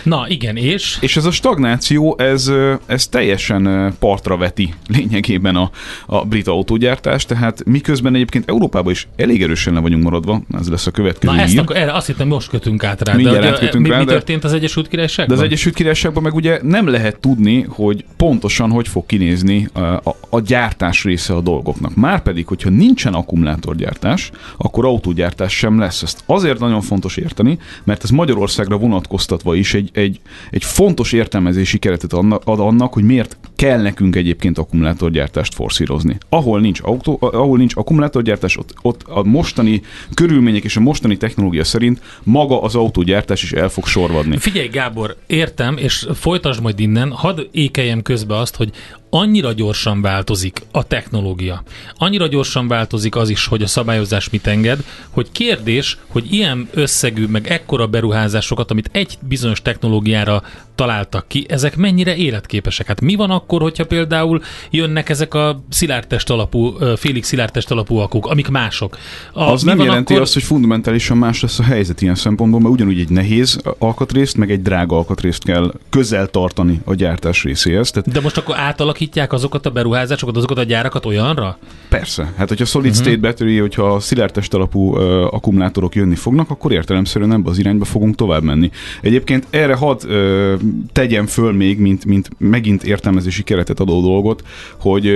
[0.03, 0.97] Na igen, és?
[1.01, 2.51] És ez a stagnáció, ez,
[2.85, 5.71] ez teljesen partra veti lényegében a,
[6.05, 10.87] a brit autógyártás, tehát miközben egyébként Európában is elég erősen le vagyunk maradva, ez lesz
[10.87, 13.83] a következő Na ezt akkor, erre azt hittem most kötünk át rá, de mindent kötünk
[13.83, 13.99] mi, rá.
[13.99, 15.35] Mi történt az Egyesült Királyságban?
[15.35, 19.79] De az Egyesült Királyságban meg ugye nem lehet tudni, hogy pontosan hogy fog kinézni a,
[19.79, 21.95] a, a gyártás része a dolgoknak.
[21.95, 26.01] Márpedig, hogyha nincsen akkumulátorgyártás, akkor autógyártás sem lesz.
[26.01, 30.19] Ezt azért nagyon fontos érteni, mert ez Magyarországra vonatkoztatva is egy, egy,
[30.51, 36.17] egy fontos értelmezési keretet ad annak, hogy miért kell nekünk egyébként akkumulátorgyártást forszírozni.
[36.29, 39.81] Ahol nincs, autó, ahol nincs akkumulátorgyártás, ott, ott a mostani
[40.13, 44.37] körülmények és a mostani technológia szerint maga az autógyártás is el fog sorvadni.
[44.37, 48.71] Figyelj Gábor, értem, és folytasd majd innen, hadd ékeljem közbe azt, hogy
[49.09, 51.63] annyira gyorsan változik a technológia,
[51.95, 57.25] annyira gyorsan változik az is, hogy a szabályozás mit enged, hogy kérdés, hogy ilyen összegű,
[57.25, 60.43] meg ekkora beruházásokat, amit egy bizonyos technológiára
[60.77, 62.87] találtak ki, ezek mennyire életképesek?
[62.87, 68.25] Hát mi van akkor, hogyha például jönnek ezek a szilárdtest alapú, félig szilárdtest alapú akuk,
[68.25, 68.97] amik mások?
[69.33, 70.23] A, az nem jelenti akkor...
[70.23, 74.51] azt, hogy fundamentálisan más lesz a helyzet ilyen szempontból, mert ugyanúgy egy nehéz alkatrészt, meg
[74.51, 77.91] egy drága alkatrészt kell közel tartani a gyártás részéhez.
[77.91, 78.09] Tehát...
[78.09, 81.57] De most akkor átalakítják azokat a beruházásokat, azokat a gyárakat olyanra?
[81.89, 82.33] Persze.
[82.37, 83.05] Hát, hogyha solid uh-huh.
[83.05, 88.15] state battery, hogyha szilárdtest alapú uh, akkumulátorok jönni fognak, akkor értelemszerűen ebbe az irányba fogunk
[88.15, 88.71] tovább menni.
[89.01, 90.53] Egyébként erre hadd uh,
[90.91, 94.43] tegyem föl még, mint, mint megint értelmezési keretet adó dolgot,
[94.79, 95.07] hogy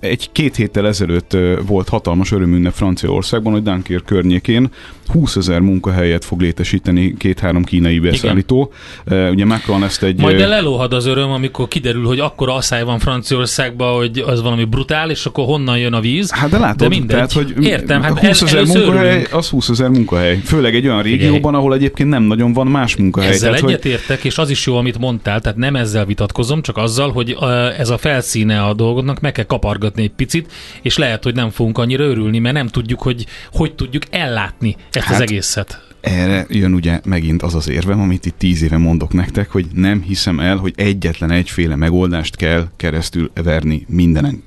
[0.00, 1.36] egy-két héttel ezelőtt
[1.66, 4.70] volt hatalmas örömünnep Franciaországban, hogy Dunkirk környékén
[5.06, 8.72] 20 ezer munkahelyet fog létesíteni két-három kínai beszállító.
[9.06, 9.30] Igen.
[9.30, 10.20] Ugye Macron ezt egy...
[10.20, 14.64] Majd el elóhad az öröm, amikor kiderül, hogy akkora asszály van Franciaországban, hogy az valami
[14.64, 16.30] brutál, és akkor honnan jön a víz.
[16.30, 17.16] Hát de látod, de mindegy.
[17.16, 19.28] tehát, hogy Értem, hát 20 ezer munkahely, örülünk.
[19.32, 20.40] az 20 ezer munkahely.
[20.44, 23.30] Főleg egy olyan régióban, ahol egyébként nem nagyon van más munkahely.
[23.30, 24.30] Ezzel tehát, egyetértek, hogy...
[24.30, 27.36] és az is jó, amit mondtál, tehát nem ezzel vitatkozom, csak azzal, hogy
[27.78, 30.52] ez a felszíne a dolgoknak, meg kell kapargatni egy picit,
[30.82, 35.06] és lehet, hogy nem fogunk annyira örülni, mert nem tudjuk, hogy hogy tudjuk ellátni ezt
[35.06, 35.82] hát, az egészet.
[36.00, 40.02] Erre jön ugye megint az az érvem, amit itt tíz éve mondok nektek, hogy nem
[40.02, 44.42] hiszem el, hogy egyetlen egyféle megoldást kell keresztül verni mindenen.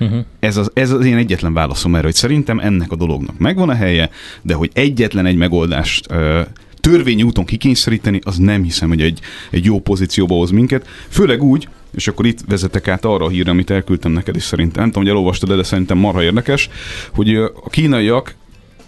[0.00, 0.24] Uh-huh.
[0.40, 3.74] Ez, az, ez az én egyetlen válaszom erre, hogy szerintem ennek a dolognak megvan a
[3.74, 4.10] helye,
[4.42, 6.40] de hogy egyetlen egy megoldást uh,
[6.82, 10.88] törvényi úton kikényszeríteni, az nem hiszem, hogy egy, egy jó pozícióba hoz minket.
[11.08, 14.80] Főleg úgy, és akkor itt vezetek át arra a hírre, amit elküldtem neked is szerintem.
[14.80, 16.68] Nem tudom, hogy elolvastad de szerintem marha érdekes,
[17.14, 18.34] hogy a kínaiak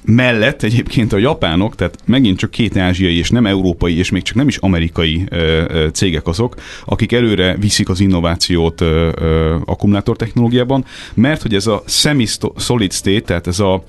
[0.04, 4.37] mellett egyébként a japánok, tehát megint csak két ázsiai és nem európai, és még csak
[4.37, 6.54] nem is amerikai ö, ö, cégek azok,
[6.85, 13.20] akik előre viszik az innovációt ö, ö, akkumulátor technológiában, mert hogy ez a semi-solid state,
[13.20, 13.85] tehát ez a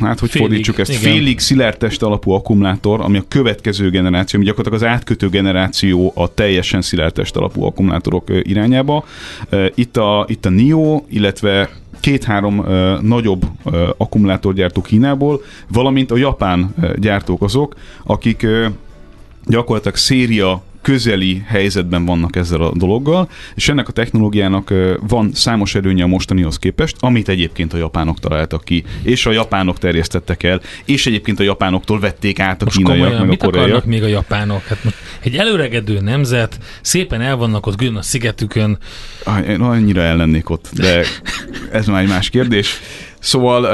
[0.00, 1.02] hát hogy félig, fordítsuk ezt, igen.
[1.02, 6.82] félig szilárdtest alapú akkumulátor, ami a következő generáció, ami gyakorlatilag az átkötő generáció a teljesen
[6.82, 9.04] szilárdtest alapú akkumulátorok irányába.
[9.74, 16.74] Itt a, itt a NIO, illetve két-három uh, nagyobb uh, akkumulátorgyártó Kínából, valamint a japán
[16.76, 18.66] uh, gyártók azok, akik uh,
[19.46, 26.02] gyakorlatilag széria közeli helyzetben vannak ezzel a dologgal, és ennek a technológiának van számos előnye
[26.02, 31.06] a mostanihoz képest, amit egyébként a japánok találtak ki, és a japánok terjesztettek el, és
[31.06, 34.06] egyébként a japánoktól vették át a most kínaiak, komolyan, meg a mit akarnak még a
[34.06, 34.62] japánok?
[34.62, 38.78] Hát most egy előregedő nemzet, szépen el vannak ott a szigetükön.
[39.58, 41.04] Annyira ellennék ott, de
[41.72, 42.80] ez már egy más kérdés.
[43.20, 43.64] Szóval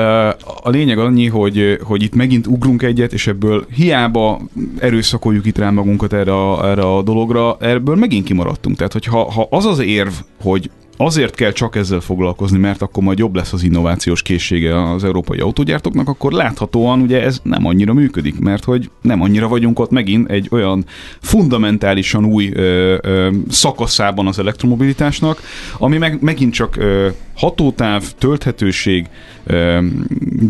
[0.62, 4.40] a lényeg annyi, hogy, hogy itt megint ugrunk egyet, és ebből hiába
[4.78, 8.76] erőszakoljuk itt rá magunkat erre a, erre a dologra, ebből megint kimaradtunk.
[8.76, 13.18] Tehát, hogyha ha az az érv, hogy azért kell csak ezzel foglalkozni, mert akkor majd
[13.18, 18.38] jobb lesz az innovációs készsége az európai autógyártóknak, akkor láthatóan ugye ez nem annyira működik,
[18.38, 20.84] mert hogy nem annyira vagyunk ott megint egy olyan
[21.20, 25.40] fundamentálisan új ö, ö, szakaszában az elektromobilitásnak,
[25.78, 29.06] ami meg, megint csak ö, hatótáv, tölthetőség,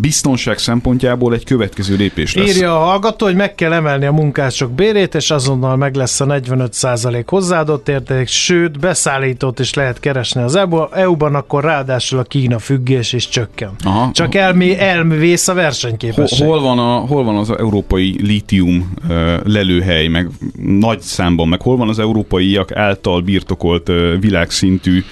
[0.01, 2.49] biztonság szempontjából egy következő lépés lesz.
[2.49, 6.27] Írja a hallgató, hogy meg kell emelni a munkások bérét, és azonnal meg lesz a
[6.27, 10.59] 45% hozzáadott érték, sőt, beszállítót is lehet keresni az
[10.93, 13.71] EU-ban, akkor ráadásul a Kína függés is csökken.
[13.85, 14.11] Aha.
[14.13, 16.47] Csak elmi, elmévész a versenyképesség.
[16.47, 18.93] Hol van, a, hol van az európai lítium
[19.45, 20.29] lelőhely, meg
[20.63, 25.05] nagy számban, meg hol van az európaiak által birtokolt világszintű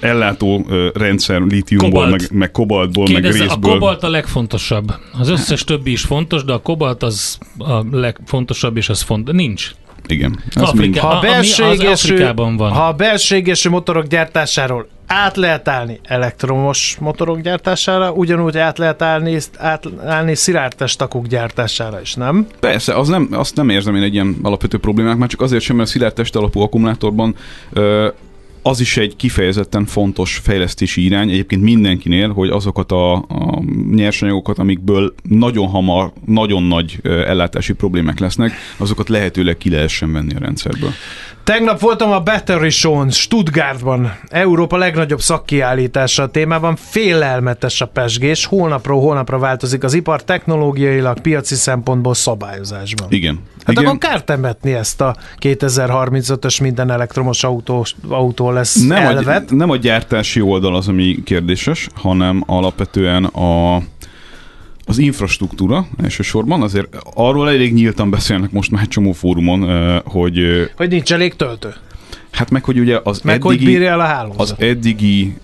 [0.00, 3.70] ellátó rendszer lítiumból, meg, meg kobaltból, Kérdezze, meg részből.
[3.70, 4.92] A kobalt a legfontosabb.
[5.18, 9.34] Az összes többi is fontos, de a kobalt az a legfontosabb, és az fontos.
[9.34, 9.70] Nincs.
[10.06, 10.42] Igen.
[10.54, 12.70] Afrika, ha, a belségésű, van.
[12.70, 19.38] ha a belségésű motorok gyártásáról át lehet állni elektromos motorok gyártására, ugyanúgy át lehet állni,
[19.56, 22.46] átállni szilárdtestakok gyártására is, nem?
[22.60, 25.76] Persze, az nem, azt nem érzem én egy ilyen alapvető problémák, már csak azért sem,
[25.76, 27.34] mert a szilárdtest alapú akkumulátorban
[27.72, 28.08] ö,
[28.62, 35.14] az is egy kifejezetten fontos fejlesztési irány egyébként mindenkinél, hogy azokat a, a nyersanyagokat, amikből
[35.22, 40.90] nagyon hamar, nagyon nagy ellátási problémák lesznek, azokat lehetőleg ki lehessen venni a rendszerből.
[41.44, 44.12] Tegnap voltam a Battery Show Stuttgartban.
[44.28, 46.76] Európa legnagyobb szakkiállítása a témában.
[46.76, 48.44] Félelmetes a pesgés.
[48.44, 53.06] Holnapról holnapra változik az ipar technológiailag, piaci szempontból szabályozásban.
[53.10, 53.40] Igen.
[53.64, 53.84] Hát Igen.
[53.84, 59.50] akkor kár temetni ezt a 2035-ös minden elektromos autó, autó lesz nem elvet.
[59.50, 63.82] A, nem a gyártási oldal az, ami kérdéses, hanem alapvetően a
[64.88, 70.70] az infrastruktúra elsősorban, azért arról elég nyíltan beszélnek most már egy csomó fórumon, hogy...
[70.76, 71.74] Hogy nincs elég töltő.
[72.30, 73.56] Hát meg, hogy ugye az meg eddigi...
[73.56, 74.40] hogy bírja el a hálózat.
[74.40, 75.34] Az eddigi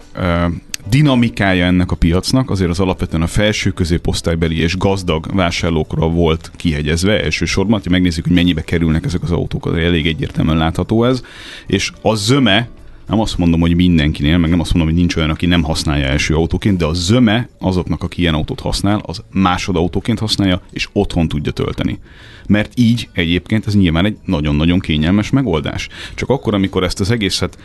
[0.88, 7.22] dinamikája ennek a piacnak azért az alapvetően a felső középosztálybeli és gazdag vásárlókra volt kihegyezve
[7.22, 11.22] elsősorban, ha megnézzük, hogy mennyibe kerülnek ezek az autók, azért elég egyértelműen látható ez,
[11.66, 12.68] és a zöme
[13.09, 16.07] nem azt mondom, hogy mindenkinél, meg nem azt mondom, hogy nincs olyan, aki nem használja
[16.07, 21.28] első autóként, de a zöme azoknak, aki ilyen autót használ, az másodautóként használja, és otthon
[21.28, 21.98] tudja tölteni.
[22.46, 25.88] Mert így egyébként ez nyilván egy nagyon-nagyon kényelmes megoldás.
[26.14, 27.59] Csak akkor, amikor ezt az egészet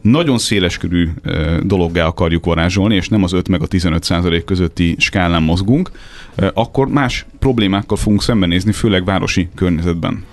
[0.00, 1.08] nagyon széleskörű
[1.62, 5.90] dologgá akarjuk varázsolni, és nem az 5 meg a 15 százalék közötti skálán mozgunk,
[6.54, 10.24] akkor más problémákkal fogunk szembenézni, főleg városi környezetben.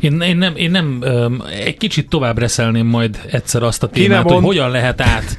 [0.00, 4.30] Én, én nem, én nem um, egy kicsit tovább reszelném majd egyszer azt a témát,
[4.30, 5.36] hogy hogyan lehet át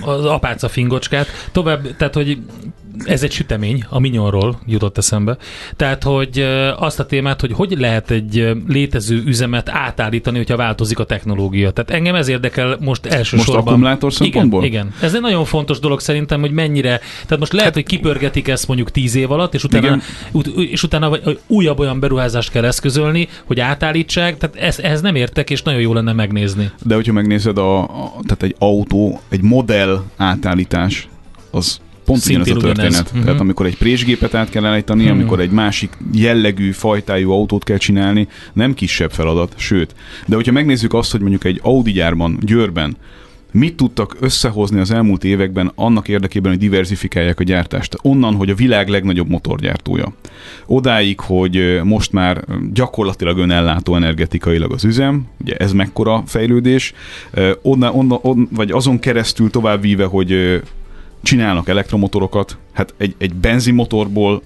[0.00, 1.26] az apáca fingocskát.
[1.52, 2.38] Tovább, tehát hogy
[3.04, 5.36] ez egy sütemény, a minyonról jutott eszembe.
[5.76, 11.04] Tehát, hogy azt a témát, hogy hogy lehet egy létező üzemet átállítani, hogyha változik a
[11.04, 11.70] technológia.
[11.70, 13.54] Tehát engem ez érdekel most elsősorban.
[13.54, 14.64] Most akkumulátor szempontból?
[14.64, 14.94] Igen, igen.
[15.00, 18.66] Ez egy nagyon fontos dolog szerintem, hogy mennyire, tehát most lehet, hát, hogy kipörgetik ezt
[18.66, 19.98] mondjuk tíz év alatt, és utána,
[20.32, 25.50] ut- és utána újabb olyan beruházást kell eszközölni, hogy átállítsák, tehát ez, ehhez nem értek,
[25.50, 26.70] és nagyon jó lenne megnézni.
[26.82, 31.08] De hogyha megnézed a, a tehát egy autó, egy modell átállítás,
[31.50, 32.76] az pont ugyanez a történet.
[32.76, 33.02] Ugyanez.
[33.02, 33.40] Tehát uh-huh.
[33.40, 35.18] amikor egy présgépet át kell állítani, uh-huh.
[35.18, 39.94] amikor egy másik jellegű, fajtájú autót kell csinálni, nem kisebb feladat, sőt.
[40.26, 42.96] De hogyha megnézzük azt, hogy mondjuk egy Audi gyárban, Győrben,
[43.52, 47.96] mit tudtak összehozni az elmúlt években annak érdekében, hogy diversifikálják a gyártást.
[48.02, 50.12] Onnan, hogy a világ legnagyobb motorgyártója.
[50.66, 56.92] Odáig, hogy most már gyakorlatilag önellátó energetikailag az üzem, ugye ez mekkora fejlődés,
[57.62, 60.62] onnan, onnan, on, vagy azon keresztül tovább víve, hogy
[61.26, 64.42] csinálnak elektromotorokat, hát egy, egy benzinmotorból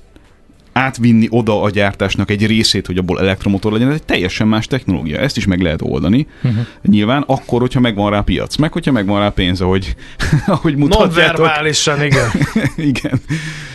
[0.73, 5.19] átvinni oda a gyártásnak egy részét, hogy abból elektromotor legyen, ez egy teljesen más technológia.
[5.19, 6.27] Ezt is meg lehet oldani.
[6.43, 6.67] Uh-huh.
[6.83, 9.95] Nyilván akkor, hogyha megvan rá piac, meg hogyha megvan rá pénz, ahogy,
[10.47, 11.17] ahogy mutatjátok.
[11.17, 12.31] Non-verbálisan, igen.
[12.91, 13.21] igen.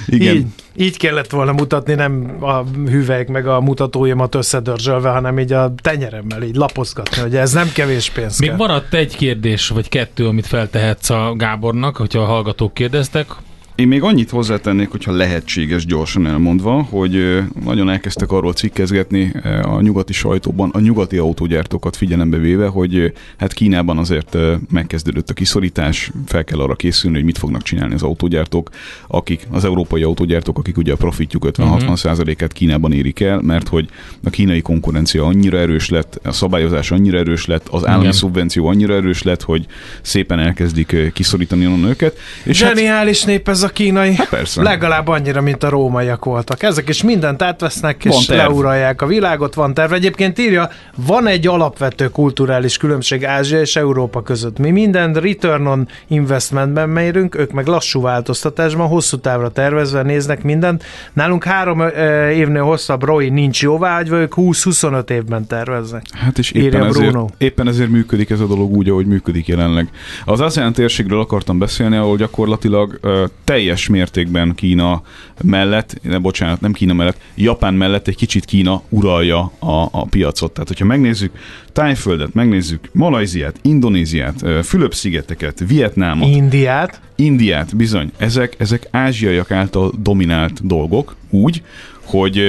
[0.05, 0.35] igen.
[0.35, 0.45] Így,
[0.76, 6.43] így kellett volna mutatni, nem a hüvelyk meg a mutatóimat összedörzsölve, hanem így a tenyeremmel
[6.43, 8.57] így lapozgatni, hogy ez nem kevés pénz Még kell.
[8.57, 13.28] maradt egy kérdés, vagy kettő, amit feltehetsz a Gábornak, hogyha a hallgatók kérdeztek.
[13.76, 19.32] Én még annyit hozzátennék, hogyha lehetséges gyorsan elmondva, hogy nagyon elkezdtek arról cikkezgetni
[19.63, 24.38] a nyugati sajtóban, a nyugati autógyártókat figyelembe véve, hogy hát Kínában azért
[24.71, 28.69] megkezdődött a kiszorítás, fel kell arra készülni, hogy mit fognak csinálni az autógyártók,
[29.07, 32.45] akik, az európai autógyártók, akik ugye a profitjuk 50-60%-át mhm.
[32.53, 33.89] Kínában érik el, mert hogy
[34.23, 38.15] a kínai konkurencia annyira erős lett, a szabályozás annyira erős lett, az állami Igen.
[38.15, 39.65] szubvenció annyira erős lett, hogy
[40.01, 42.17] szépen elkezdik kiszorítani onnan őket.
[42.43, 44.16] És Zseniális hát, nép ez a kínai.
[44.16, 44.61] Hát persze.
[44.61, 46.63] Legalább annyira, mint a rómaiak voltak.
[46.63, 48.39] Ezek is mindent átvesznek, van és terv.
[48.39, 49.93] leuralják a világot, van terv.
[49.93, 54.57] Egyébként írja, van egy alapvető kulturális különbség Ázsia és Európa között.
[54.57, 60.84] Mi minden return on investmentben mérünk, ők meg lassú változtatásban, hosszú távra tervezve néznek mindent.
[61.13, 61.84] Nálunk három
[62.32, 66.05] évnél hosszabb ROI nincs jóváhagyva, ők 20-25 évben terveznek.
[66.13, 69.89] Hát és éppen ezért, éppen ezért működik ez a dolog úgy, ahogy működik jelenleg.
[70.26, 73.24] Az ASEAN térségről akartam beszélni, ahol gyakorlatilag uh,
[73.55, 75.01] teljes mértékben Kína
[75.43, 80.51] mellett, ne bocsánat, nem Kína mellett, Japán mellett egy kicsit Kína uralja a, a piacot.
[80.53, 81.31] Tehát, hogyha megnézzük
[81.71, 86.29] Tájföldet, megnézzük Malajziát, Indonéziát, Fülöp-szigeteket, Vietnámot.
[86.29, 87.01] Indiát.
[87.15, 88.11] Indiát, bizony.
[88.17, 91.61] Ezek, ezek ázsiaiak által dominált dolgok, úgy,
[92.03, 92.41] hogy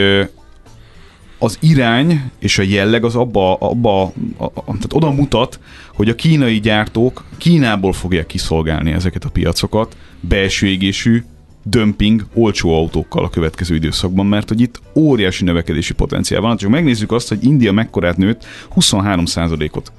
[1.39, 5.61] az irány és a jelleg az abba, abba a, a, tehát oda mutat,
[5.95, 11.23] hogy a kínai gyártók Kínából fogják kiszolgálni ezeket a piacokat belső égésű,
[11.63, 16.57] dömping, olcsó autókkal a következő időszakban, mert hogy itt óriási növekedési potenciál van.
[16.57, 19.93] Csak megnézzük azt, hogy India mekkorát nőtt, 23%-ot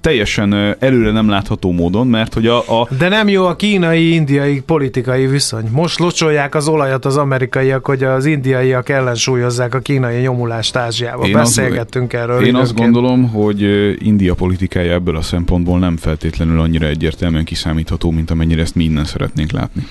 [0.00, 2.58] teljesen előre nem látható módon, mert hogy a...
[2.58, 2.88] a...
[2.98, 5.68] De nem jó a kínai-indiai politikai viszony.
[5.70, 11.26] Most locsolják az olajat az amerikaiak, hogy az indiaiak ellensúlyozzák a kínai nyomulást Ázsiába.
[11.26, 12.34] Én Beszélgettünk az, erről.
[12.34, 12.64] Én időnként.
[12.64, 13.62] azt gondolom, hogy
[14.02, 19.04] India politikája ebből a szempontból nem feltétlenül annyira egyértelműen kiszámítható, mint amennyire ezt mi innen
[19.04, 19.86] szeretnénk látni.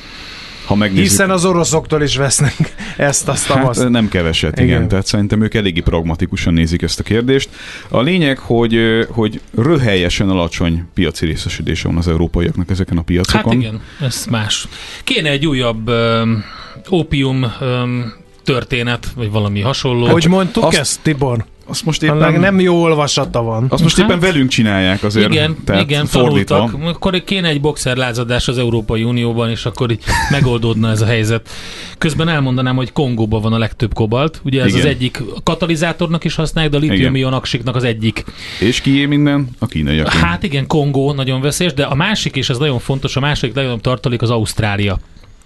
[0.69, 1.03] Ha megnézzük...
[1.03, 3.89] Hiszen az oroszoktól is vesznek ezt, azt, hát.
[3.89, 4.67] Nem keveset, igen.
[4.67, 4.87] igen.
[4.87, 7.49] Tehát szerintem ők eléggé pragmatikusan nézik ezt a kérdést.
[7.87, 8.77] A lényeg, hogy,
[9.09, 13.53] hogy röhelyesen alacsony piaci részesedése van az európaiaknak ezeken a piacokon.
[13.53, 14.67] Hát igen, ez más.
[15.03, 16.43] Kéne egy újabb um,
[16.91, 18.13] ópium um,
[18.43, 20.07] történet, vagy valami hasonló.
[20.07, 21.45] Hogy mondtuk azt, ezt, Tibor?
[21.69, 22.17] Azt most éppen...
[22.17, 23.65] Annak nem jó olvasata van.
[23.69, 25.31] Azt most éppen hát, velünk csinálják azért.
[25.31, 26.55] Igen, tehát igen fordítva.
[26.55, 26.95] tanultak.
[26.95, 31.49] Akkor kéne egy boxer lázadás az Európai Unióban, és akkor így megoldódna ez a helyzet.
[31.97, 34.41] Közben elmondanám, hogy Kongóban van a legtöbb kobalt.
[34.43, 34.79] Ugye ez igen.
[34.79, 38.23] az egyik katalizátornak is használják, de a litium aksiknak az egyik.
[38.59, 39.49] És kié minden?
[39.59, 40.07] A kínaiak.
[40.07, 43.81] Hát igen, Kongó nagyon veszélyes, de a másik, és ez nagyon fontos, a második legnagyobb
[43.81, 44.99] tartalék az Ausztrália.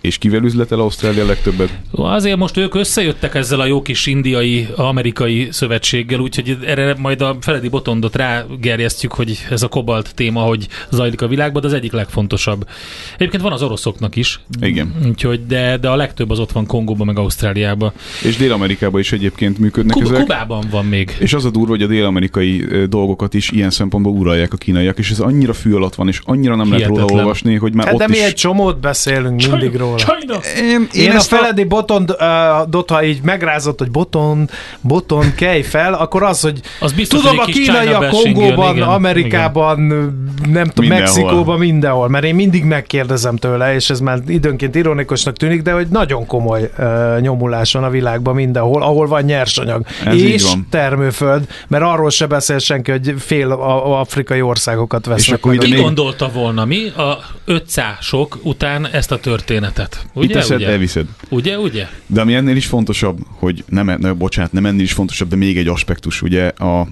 [0.03, 1.79] És kivel üzletel Ausztrália legtöbbet?
[1.91, 7.37] Azért most ők összejöttek ezzel a jó kis indiai, amerikai szövetséggel, úgyhogy erre majd a
[7.41, 11.91] Feledi Botondot rágerjesztjük, hogy ez a kobalt téma, hogy zajlik a világban, de az egyik
[11.91, 12.67] legfontosabb.
[13.15, 14.39] Egyébként van az oroszoknak is.
[14.61, 14.93] Igen.
[15.07, 17.91] Úgyhogy, de, de a legtöbb az ott van Kongóban, meg Ausztráliában.
[18.23, 20.19] És Dél-Amerikában is egyébként működnek Kub- ezek.
[20.19, 21.15] Kubában van még.
[21.19, 25.11] És az a durva, hogy a dél-amerikai dolgokat is ilyen szempontból uralják a kínaiak, és
[25.11, 26.95] ez annyira fű alatt van, és annyira nem Hihetetlen.
[26.95, 28.23] lehet róla olvasni, hogy már hát ott de mi is...
[28.23, 30.41] egy csomót beszélünk mindig róla róla.
[30.57, 34.49] Én, én, én a Feledi Botond, uh, dot, ha így megrázott, hogy Boton,
[34.81, 39.79] Boton kelj fel, akkor az, hogy az biztos, tudom, a kínai a Kongóban, igen, Amerikában,
[39.79, 40.33] igen.
[40.51, 40.99] nem tudom, mindenhol.
[40.99, 45.87] Mexikóban, mindenhol, mert én mindig megkérdezem tőle, és ez már időnként ironikusnak tűnik, de hogy
[45.87, 49.85] nagyon komoly uh, nyomulás van a világban mindenhol, ahol van nyersanyag.
[50.05, 55.27] Ez és termőföld, mert arról se beszél senki, hogy fél a, a afrikai országokat vesznek.
[55.27, 59.82] És akkor ki gondolta volna mi a 500 sok után ezt a történetet?
[60.13, 60.67] Ugye, Itt eszed, ugye?
[60.67, 61.05] elviszed.
[61.29, 61.87] Ugye, ugye?
[62.07, 65.57] De ami ennél is fontosabb, hogy nem, ne, bocsánat, nem ennél is fontosabb, de még
[65.57, 66.87] egy aspektus, ugye a,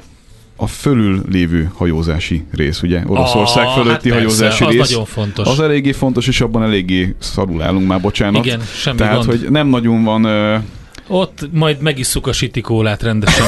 [0.56, 3.04] a fölül lévő hajózási rész, ugye?
[3.06, 4.90] Oroszország ah, fölötti hát hajózási persze, rész.
[4.90, 5.48] nagyon fontos.
[5.48, 8.46] Az eléggé fontos, és abban eléggé szarul állunk már, bocsánat.
[8.46, 9.40] Igen, semmi Tehát, gond.
[9.40, 10.26] hogy nem nagyon van
[11.12, 13.46] ott majd megisszuk a sitikólát rendesen.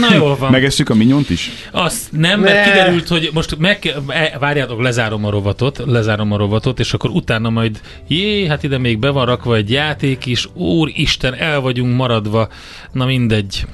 [0.00, 0.50] Na jól van.
[0.50, 1.50] Megesszük a minyont is?
[1.70, 2.72] Azt nem, mert ne.
[2.72, 7.50] kiderült, hogy most meg, e, várjátok, lezárom a rovatot, lezárom a rovatot, és akkor utána
[7.50, 12.48] majd, jé, hát ide még be van rakva egy játék is, úristen, el vagyunk maradva,
[12.92, 13.66] na mindegy.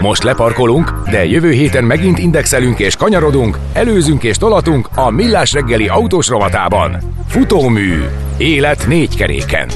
[0.00, 5.88] Most leparkolunk, de jövő héten megint indexelünk és kanyarodunk, előzünk és tolatunk a Millás reggeli
[5.88, 6.98] autós rovatában.
[7.28, 8.04] Futómű.
[8.38, 9.68] Élet négy keréken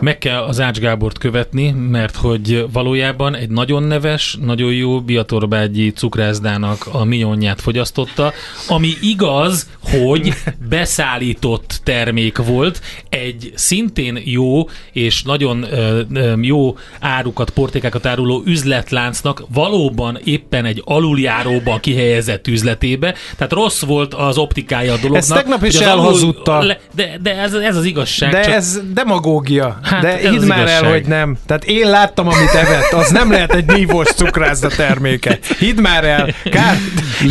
[0.00, 5.92] meg kell az Ács Gábort követni, mert hogy valójában egy nagyon neves, nagyon jó biatorbágyi
[5.92, 8.32] cukrászdának a minyonját fogyasztotta,
[8.68, 10.34] ami igaz, hogy
[10.68, 19.42] beszállított termék volt, egy szintén jó és nagyon ö, ö, jó árukat, portékákat áruló üzletláncnak
[19.52, 25.22] valóban éppen egy aluljáróban kihelyezett üzletébe, tehát rossz volt az optikája a dolognak.
[25.22, 26.56] Ezt tegnap is elhazudta.
[26.56, 28.30] Alul, de, de ez, ez az igazság.
[28.30, 28.52] De csak...
[28.52, 29.78] ez demagógia.
[29.86, 30.84] Hát De hidd már igazság.
[30.84, 31.36] el, hogy nem.
[31.46, 32.92] Tehát én láttam, amit evett.
[32.92, 35.38] Az nem lehet egy nívós cukrászda terméke.
[35.58, 36.34] Hidd már el.
[36.44, 36.76] Kár,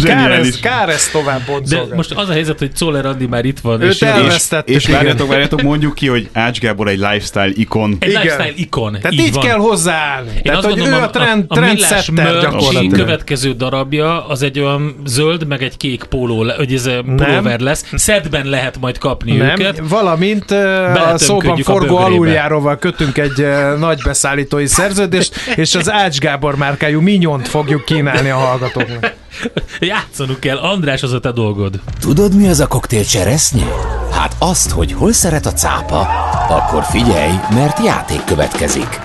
[0.04, 1.90] kár, ez, kár ezt tovább boncolgatni.
[1.90, 3.82] De most az a helyzet, hogy Czoller Andi már itt van.
[3.82, 4.76] Őt és, elvesztettük.
[4.76, 7.98] És, és várjátok, várjátok, mondjuk ki, hogy Ács Gábor egy lifestyle ikon.
[8.00, 8.22] Egy igen.
[8.22, 8.92] lifestyle ikon.
[8.92, 9.46] Tehát így, így van.
[9.46, 10.32] kell hozzáállni.
[10.36, 12.92] Én Tehát, hogy gondolom, ő a trend, a, a trendsetter gyakorlatilag.
[12.92, 17.86] következő darabja az egy olyan zöld, meg egy kék póló, hogy ez pulóver lesz.
[17.94, 19.82] Szedben lehet majd kapni nem, őket.
[19.90, 21.98] Valamint a szóban forgó
[22.46, 28.30] aluljáróval kötünk egy uh, nagy beszállítói szerződést, és az Ács Gábor márkájú minyont fogjuk kínálni
[28.30, 29.14] a hallgatóknak.
[29.80, 30.58] Játszanunk kell.
[30.58, 31.80] András, az a te dolgod.
[32.00, 33.66] Tudod, mi az a koktél cseresznye?
[34.12, 36.00] Hát azt, hogy hol szeret a cápa,
[36.50, 39.00] akkor figyelj, mert játék következik.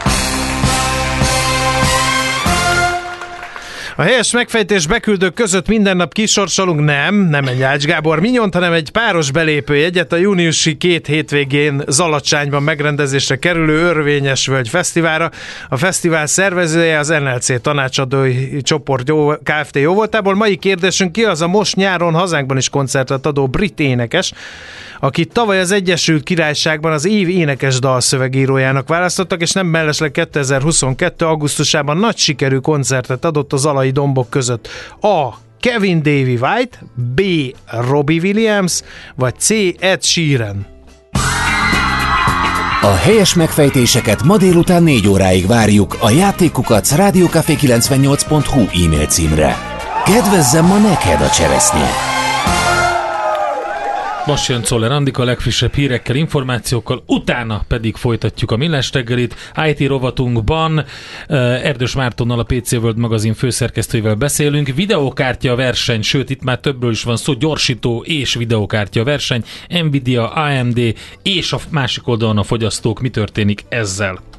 [4.01, 8.73] A helyes megfejtés beküldők között minden nap kisorsolunk, nem, nem egy Ács Gábor Minyont, hanem
[8.73, 15.31] egy páros belépőjegyet a júniusi két hétvégén Zalacsányban megrendezésre kerülő Örvényes Völgy Fesztiválra.
[15.69, 19.77] A fesztivál szervezője az NLC tanácsadói csoport jó, Kft.
[19.77, 20.35] jóvoltából.
[20.35, 24.33] Mai kérdésünk ki az a most nyáron hazánkban is koncertet adó brit énekes,
[25.01, 31.25] akit tavaly az Egyesült Királyságban az év énekes dalszövegírójának választottak, és nem mellesleg 2022.
[31.25, 34.69] augusztusában nagy sikerű koncertet adott az Alai Dombok között.
[35.01, 35.29] A.
[35.61, 37.21] Kevin Davy White, B.
[37.67, 38.83] Robbie Williams,
[39.15, 39.51] vagy C.
[39.79, 40.67] Ed Sheeran.
[42.83, 49.57] A helyes megfejtéseket ma délután 4 óráig várjuk a játékukat rádiókafé 98.hu e-mail címre.
[50.05, 52.20] Kedvezzem ma neked a cseresznye!
[54.27, 59.35] Most jön Czoller Andika legfrissebb hírekkel, információkkal, utána pedig folytatjuk a Millás reggelit.
[59.67, 60.85] IT rovatunkban
[61.27, 64.69] eh, Erdős Mártonnal a PC World magazin főszerkesztőivel beszélünk.
[64.75, 70.81] Videokártya verseny, sőt itt már többről is van szó, gyorsító és videokártya verseny, Nvidia, AMD
[71.23, 73.01] és a másik oldalon a fogyasztók.
[73.01, 74.30] Mi történik ezzel?